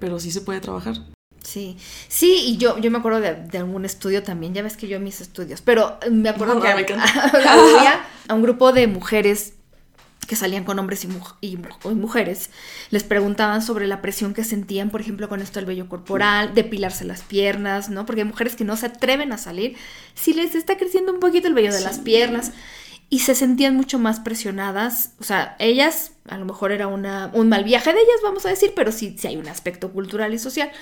[0.00, 0.96] pero sí se puede trabajar.
[1.44, 1.76] Sí,
[2.08, 5.20] sí, y yo, yo me acuerdo de, algún estudio también, ya ves que yo mis
[5.20, 9.54] estudios, pero me acuerdo que había a un grupo de mujeres
[10.26, 11.06] que salían con hombres
[11.40, 11.58] y,
[11.94, 12.50] mujeres,
[12.90, 17.04] les preguntaban sobre la presión que sentían, por ejemplo, con esto del vello corporal, depilarse
[17.04, 18.06] las piernas, ¿no?
[18.06, 19.76] Porque hay mujeres que no se atreven a salir
[20.14, 22.52] si les está creciendo un poquito el vello de las piernas
[23.08, 27.48] y se sentían mucho más presionadas, o sea, ellas, a lo mejor era una, un
[27.48, 30.38] mal viaje de ellas, vamos a decir, pero sí, sí hay un aspecto cultural y
[30.40, 30.72] social,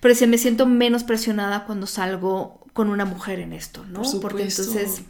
[0.00, 4.02] pero sí me siento menos presionada cuando salgo con una mujer en esto, ¿no?
[4.20, 5.02] Porque entonces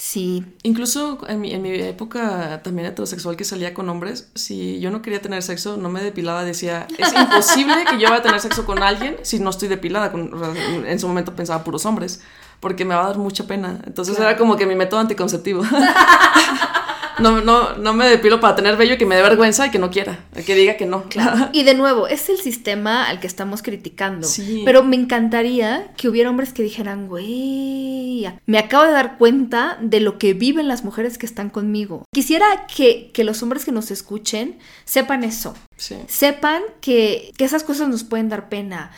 [0.00, 0.44] Sí.
[0.62, 5.02] Incluso en mi, en mi, época también heterosexual que salía con hombres, si yo no
[5.02, 8.64] quería tener sexo, no me depilaba, decía, es imposible que yo vaya a tener sexo
[8.64, 10.12] con alguien si no estoy depilada.
[10.14, 12.20] en su momento pensaba puros hombres,
[12.60, 13.80] porque me va a dar mucha pena.
[13.86, 15.64] Entonces era como que mi método anticonceptivo.
[17.20, 19.78] no, no, no me depilo para tener vello y que me dé vergüenza y que
[19.78, 21.04] no quiera, que diga que no.
[21.04, 21.48] Claro.
[21.58, 24.26] Y de nuevo, es el sistema al que estamos criticando.
[24.26, 24.62] Sí.
[24.64, 30.00] Pero me encantaría que hubiera hombres que dijeran, güey, me acabo de dar cuenta de
[30.00, 32.04] lo que viven las mujeres que están conmigo.
[32.12, 35.54] Quisiera que, que los hombres que nos escuchen sepan eso.
[35.78, 38.90] Sepan que, esas cosas nos pueden dar pena.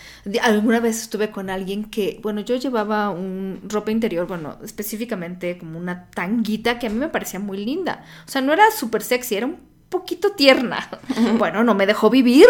[0.42, 5.78] Alguna vez estuve con alguien que, bueno, yo llevaba un ropa interior, bueno, específicamente como
[5.78, 8.04] una tanguita que a mí me parecía muy linda.
[8.26, 9.58] O sea, no era súper sexy, era un
[9.88, 10.88] poquito tierna.
[11.38, 12.46] Bueno, no me dejó vivir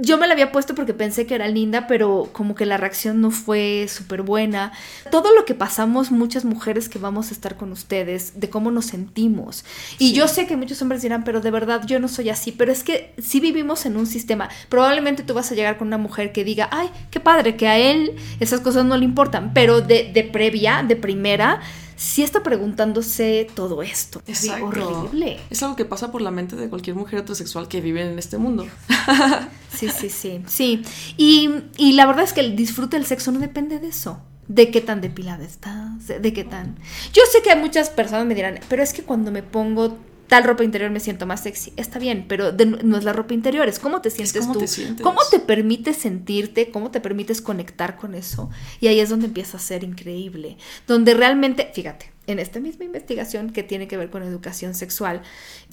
[0.00, 3.20] yo me la había puesto porque pensé que era linda, pero como que la reacción
[3.20, 4.72] no fue súper buena.
[5.10, 8.86] Todo lo que pasamos muchas mujeres que vamos a estar con ustedes, de cómo nos
[8.86, 9.64] sentimos.
[9.98, 12.72] Y yo sé que muchos hombres dirán, pero de verdad yo no soy así, pero
[12.72, 14.48] es que si vivimos en un sistema.
[14.68, 17.78] Probablemente tú vas a llegar con una mujer que diga, ay, qué padre, que a
[17.78, 21.60] él esas cosas no le importan, pero de, de previa, de primera,
[21.96, 24.22] sí está preguntándose todo esto.
[24.26, 25.40] Es horrible.
[25.50, 28.38] Es algo que pasa por la mente de cualquier mujer heterosexual que vive en este
[28.38, 28.66] mundo.
[29.76, 30.42] sí, sí, sí.
[30.46, 30.82] Sí.
[31.16, 34.70] Y, y la verdad es que el disfrute del sexo no depende de eso de
[34.70, 36.76] qué tan depilada estás, de qué tan...
[37.12, 39.96] Yo sé que muchas personas me dirán, pero es que cuando me pongo
[40.28, 41.72] tal ropa interior me siento más sexy.
[41.76, 42.52] Está bien, pero
[42.82, 44.60] no es la ropa interior, es cómo te sientes cómo tú.
[44.60, 45.02] te sientes.
[45.02, 48.50] Cómo te permites sentirte, cómo te permites conectar con eso.
[48.80, 50.56] Y ahí es donde empieza a ser increíble.
[50.86, 55.22] Donde realmente, fíjate, en esta misma investigación que tiene que ver con educación sexual,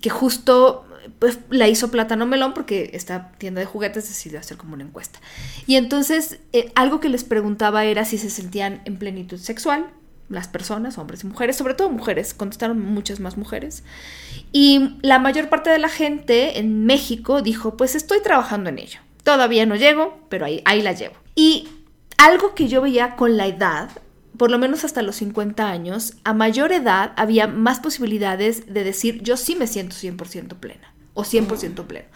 [0.01, 0.85] que justo
[1.19, 5.19] pues, la hizo Plátano Melón porque esta tienda de juguetes decidió hacer como una encuesta.
[5.65, 9.91] Y entonces eh, algo que les preguntaba era si se sentían en plenitud sexual,
[10.31, 13.83] las personas, hombres y mujeres, sobre todo mujeres, contestaron muchas más mujeres.
[14.51, 18.99] Y la mayor parte de la gente en México dijo, pues estoy trabajando en ello.
[19.23, 21.15] Todavía no llego, pero ahí, ahí la llevo.
[21.35, 21.67] Y
[22.17, 23.89] algo que yo veía con la edad,
[24.37, 29.21] por lo menos hasta los 50 años, a mayor edad había más posibilidades de decir,
[29.21, 32.07] yo sí me siento 100% plena o 100% pleno.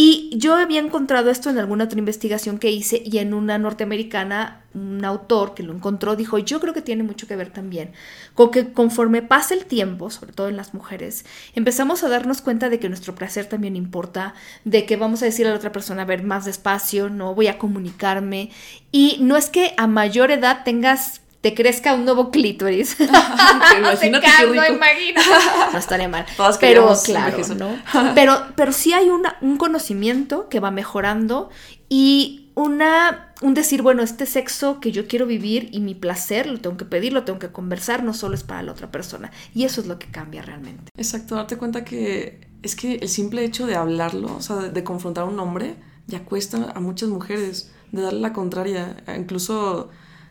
[0.00, 4.62] Y yo había encontrado esto en alguna otra investigación que hice y en una norteamericana,
[4.72, 7.90] un autor que lo encontró dijo, yo creo que tiene mucho que ver también
[8.34, 11.24] con que conforme pasa el tiempo, sobre todo en las mujeres,
[11.56, 14.34] empezamos a darnos cuenta de que nuestro placer también importa,
[14.64, 17.48] de que vamos a decir a la otra persona, a ver, más despacio, no voy
[17.48, 18.52] a comunicarme.
[18.92, 22.96] Y no es que a mayor edad tengas te crezca un nuevo clítoris.
[23.78, 24.54] Imagínate rico.
[24.54, 25.20] No imagino.
[25.72, 26.26] No estaría mal.
[26.36, 27.36] Todas pero claro.
[27.56, 27.78] ¿no?
[28.14, 31.50] Pero, pero sí hay una, un conocimiento que va mejorando
[31.88, 36.58] y una, un decir, bueno, este sexo que yo quiero vivir y mi placer lo
[36.58, 39.30] tengo que pedir, lo tengo que conversar, no solo es para la otra persona.
[39.54, 40.90] Y eso es lo que cambia realmente.
[40.96, 44.84] Exacto, darte cuenta que es que el simple hecho de hablarlo, o sea, de, de
[44.84, 45.76] confrontar a un hombre,
[46.06, 49.90] ya cuesta a muchas mujeres, de darle la contraria, incluso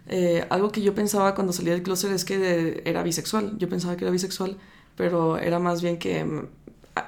[0.09, 3.57] eh, algo que yo pensaba cuando salí del closet es que de- era bisexual.
[3.57, 4.57] Yo pensaba que era bisexual,
[4.95, 6.45] pero era más bien que mm,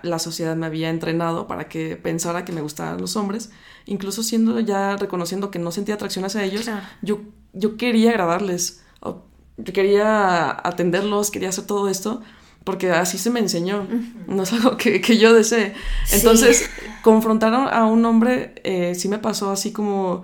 [0.04, 3.52] la sociedad me había entrenado para que pensara que me gustaban los hombres.
[3.86, 6.86] Incluso siendo ya reconociendo que no sentía atracción hacia ellos, Claro.
[7.02, 7.22] yo,
[7.54, 8.84] yo quería agradarles.
[9.02, 12.22] yo quería atenderlos, quería hacer todo esto.
[12.64, 13.88] Porque así se me enseñó,
[14.28, 15.74] no es algo que, que yo desee.
[16.06, 16.18] Sí.
[16.18, 16.70] Entonces,
[17.04, 20.24] confrontar a a un hombre eh, sí me pasó así como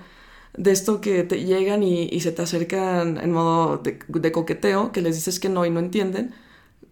[0.58, 4.92] de esto que te llegan y, y se te acercan en modo de, de coqueteo,
[4.92, 6.34] que les dices que no y no entienden.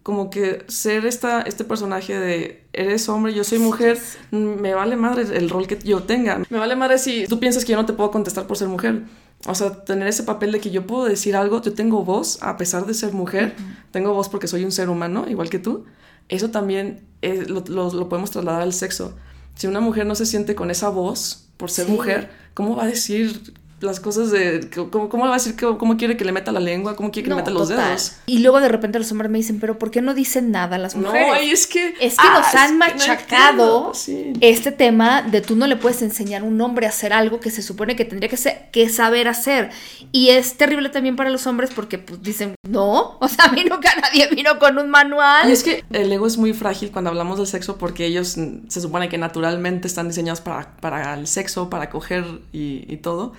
[0.02, 3.98] Como que ser esta, este personaje de eres hombre, yo soy mujer,
[4.30, 6.42] me vale madre el rol que yo tenga.
[6.50, 9.02] Me vale madre si tú piensas que yo no te puedo contestar por ser mujer.
[9.46, 12.56] O sea, tener ese papel de que yo puedo decir algo, yo tengo voz a
[12.58, 13.54] pesar de ser mujer,
[13.92, 15.84] tengo voz porque soy un ser humano, igual que tú.
[16.28, 19.14] Eso también lo, lo- lo podemos trasladar al sexo.
[19.54, 21.92] Si una mujer no se siente con esa voz por ser Sí.
[21.92, 24.68] mujer, ¿cómo va a decir las cosas de...
[24.90, 26.96] ¿Cómo, cómo va a decir que, cómo quiere que le meta la lengua?
[26.96, 27.86] ¿Cómo quiere que No, le meta los total.
[27.88, 28.12] dedos?
[28.26, 30.94] Y luego de repente los hombres me dicen, pero ¿por qué no dicen nada las
[30.96, 31.26] mujeres?
[31.28, 31.88] No, es que...
[32.00, 34.32] Es que ah, nos han no machacado sí.
[34.40, 37.50] este tema de tú no le puedes enseñar a un hombre a hacer algo que
[37.50, 39.70] se supone que tendría que, ser- que saber hacer.
[40.12, 43.64] Y es terrible también para los hombres porque pues dicen, no, o sea, a mí
[43.68, 45.48] nunca nadie vino con un manual.
[45.48, 48.28] Y es que el ego es muy frágil cuando hablamos del sexo porque ellos
[48.68, 53.32] se supone que naturalmente están diseñados para, para el sexo, para coger y, y todo.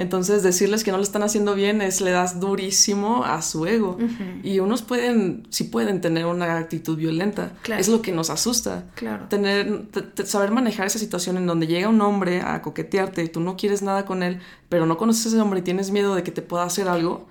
[0.00, 3.98] Entonces decirles que no lo están haciendo bien es le das durísimo a su ego.
[4.42, 7.52] Y unos pueden, sí pueden tener una actitud violenta.
[7.62, 7.80] Claro.
[7.80, 8.86] Es lo que nos asusta.
[8.94, 9.26] Claro.
[9.28, 13.28] Tener, te- te- saber manejar esa situación en donde llega un hombre a coquetearte y
[13.28, 14.38] tú no quieres nada con él,
[14.70, 17.28] pero no conoces a ese hombre y tienes miedo de que te pueda hacer algo.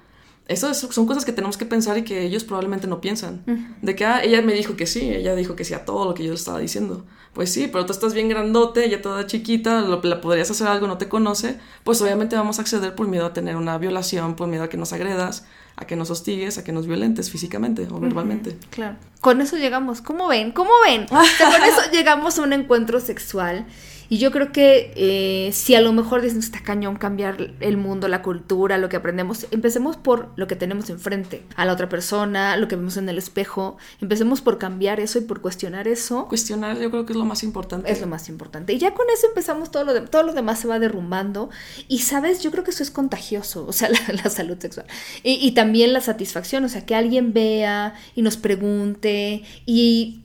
[0.47, 3.43] Eso es- son cosas que tenemos que pensar y que ellos probablemente no piensan.
[3.82, 6.13] De que, ah, ella me dijo que sí, ella dijo que sí a todo lo
[6.13, 7.05] que yo le estaba diciendo.
[7.40, 10.88] Pues sí, pero tú estás bien grandote, ella toda chiquita, lo, la podrías hacer algo,
[10.88, 11.58] no te conoce.
[11.86, 14.76] Pues obviamente vamos a acceder por miedo a tener una violación, por miedo a que
[14.76, 15.46] nos agredas,
[15.78, 18.58] a que nos hostigues, a que nos violentes físicamente o verbalmente.
[18.72, 18.98] Claro.
[19.22, 20.52] Con eso llegamos, ¿cómo ven?
[20.52, 21.06] ¿Cómo ven?
[21.12, 23.66] O sea, con eso llegamos a un encuentro sexual.
[24.10, 28.07] Y yo creo que eh, si a lo mejor dicen está cañón cambiar el mundo,
[28.07, 32.57] la cultura, lo que aprendemos, empecemos por lo que tenemos enfrente, a la otra persona,
[32.57, 33.78] lo que vemos en el espejo.
[34.01, 36.28] Empecemos por cambiar eso y por cuestionar eso.
[36.28, 37.91] Cuestionar yo creo que es lo más importante.
[37.91, 38.74] Es lo más importante.
[38.74, 41.49] Y ya con eso empezamos todo lo, de, todo lo demás se va derrumbando.
[41.88, 44.88] Y sabes, yo creo que eso es contagioso, o sea, la, la salud sexual.
[45.24, 50.24] Y, y también la satisfacción, o sea, que alguien vea y nos pregunte y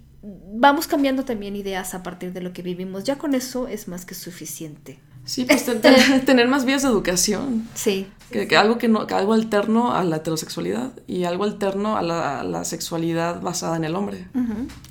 [0.54, 3.04] vamos cambiando también ideas a partir de lo que vivimos.
[3.04, 4.98] Ya con eso es más que suficiente.
[5.24, 7.66] Sí, pues te- te- tener más vías de educación.
[7.74, 8.06] Sí.
[8.30, 12.02] Que, que algo que no, que algo alterno a la heterosexualidad y algo alterno a
[12.02, 14.26] la, a la sexualidad basada en el hombre.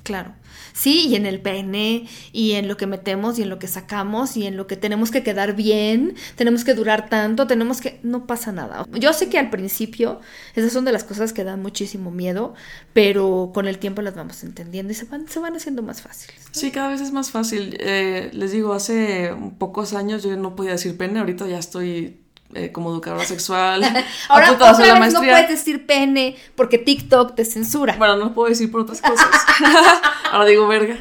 [0.04, 0.32] Claro.
[0.74, 4.36] Sí, y en el pene, y en lo que metemos, y en lo que sacamos,
[4.36, 8.00] y en lo que tenemos que quedar bien, tenemos que durar tanto, tenemos que...
[8.04, 8.86] No pasa nada.
[8.92, 10.20] Yo sé que al principio
[10.56, 12.56] esas son de las cosas que dan muchísimo miedo,
[12.94, 16.44] pero con el tiempo las vamos entendiendo y se van, se van haciendo más fáciles.
[16.52, 17.78] Sí, cada vez es más fácil.
[17.80, 22.23] Eh, les digo, hace pocos años yo no podía decir pene, ahorita ya estoy
[22.56, 23.84] eh, como educadora sexual.
[24.30, 24.48] Ahora,
[24.94, 27.96] la no puedes decir pene porque TikTok te censura.
[27.98, 29.28] Bueno, no puedo decir por otras cosas.
[30.32, 30.98] Ahora digo verga.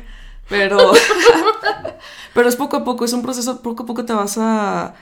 [0.49, 0.93] Pero,
[2.35, 4.95] pero es poco a poco, es un proceso, poco a poco te vas a,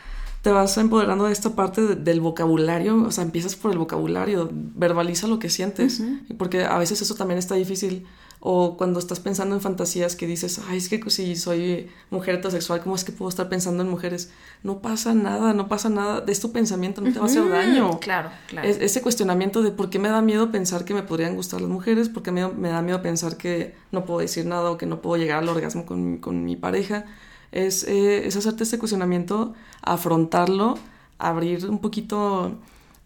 [0.42, 4.48] te vas empoderando de esta parte de- del vocabulario, o sea, empiezas por el vocabulario,
[4.52, 6.02] verbaliza lo que sientes,
[6.38, 8.06] porque a veces eso también está difícil.
[8.42, 12.80] O cuando estás pensando en fantasías que dices, ay, es que si soy mujer heterosexual,
[12.82, 14.30] ¿cómo es que puedo estar pensando en mujeres?
[14.62, 18.00] No pasa nada, no pasa nada, es tu pensamiento, no te va a hacer daño.
[18.00, 18.66] Claro, claro.
[18.66, 21.68] Es- ese cuestionamiento de por qué me da miedo pensar que me podrían gustar las
[21.68, 24.86] mujeres, por qué me, me da miedo pensar que no puedo decir nada o que
[24.86, 27.04] no puedo llegar al orgasmo con, con mi pareja,
[27.52, 30.78] es, eh, es hacerte este cuestionamiento, afrontarlo,
[31.18, 32.56] abrir un poquito,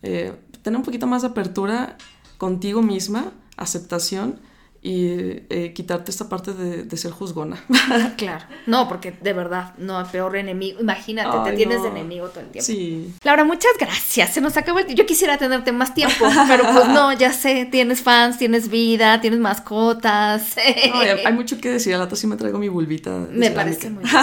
[0.04, 0.32] eh,
[0.62, 1.96] tener un poquito más de apertura
[2.38, 4.38] contigo misma, aceptación
[4.86, 7.64] y eh, quitarte esta parte de, de ser juzgona.
[8.18, 8.44] Claro.
[8.66, 10.80] No, porque de verdad, no, peor enemigo.
[10.80, 11.84] Imagínate, te tienes no.
[11.84, 12.66] de enemigo todo el tiempo.
[12.66, 13.14] sí.
[13.22, 14.34] Laura, muchas gracias.
[14.34, 15.02] Se nos acabó el tiempo.
[15.02, 19.40] Yo quisiera tenerte más tiempo, pero pues no, ya sé, tienes fans, tienes vida, tienes
[19.40, 20.54] mascotas.
[20.94, 23.10] No, hay, mucho que decir, al rato sí me traigo mi bulbita.
[23.10, 23.54] Me cerámica.
[23.54, 24.22] parece muy bien.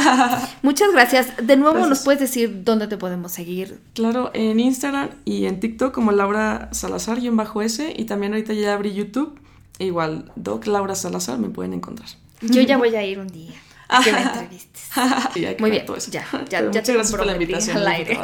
[0.62, 1.28] Muchas gracias.
[1.42, 3.80] De nuevo, ¿nos puedes decir dónde te podemos seguir?
[3.94, 8.34] Claro, en Instagram y en TikTok como Laura Salazar y en bajo S y también
[8.34, 9.40] ahorita ya abrí YouTube.
[9.82, 12.08] E igual, Doc Laura Salazar me pueden encontrar.
[12.42, 13.56] Yo ya voy a ir un día
[13.90, 14.90] a que me entrevistes.
[15.34, 16.12] Que Muy bien, todo eso.
[16.12, 17.78] ya, ya, ya muchas te gracias por la invitación.
[17.78, 18.20] al aire.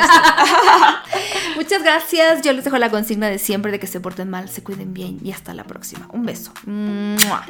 [1.55, 2.43] Muchas gracias.
[2.43, 5.17] Yo les dejo la consigna de siempre de que se porten mal, se cuiden bien
[5.23, 6.07] y hasta la próxima.
[6.13, 6.51] Un beso.
[6.67, 7.43] ¡Mua!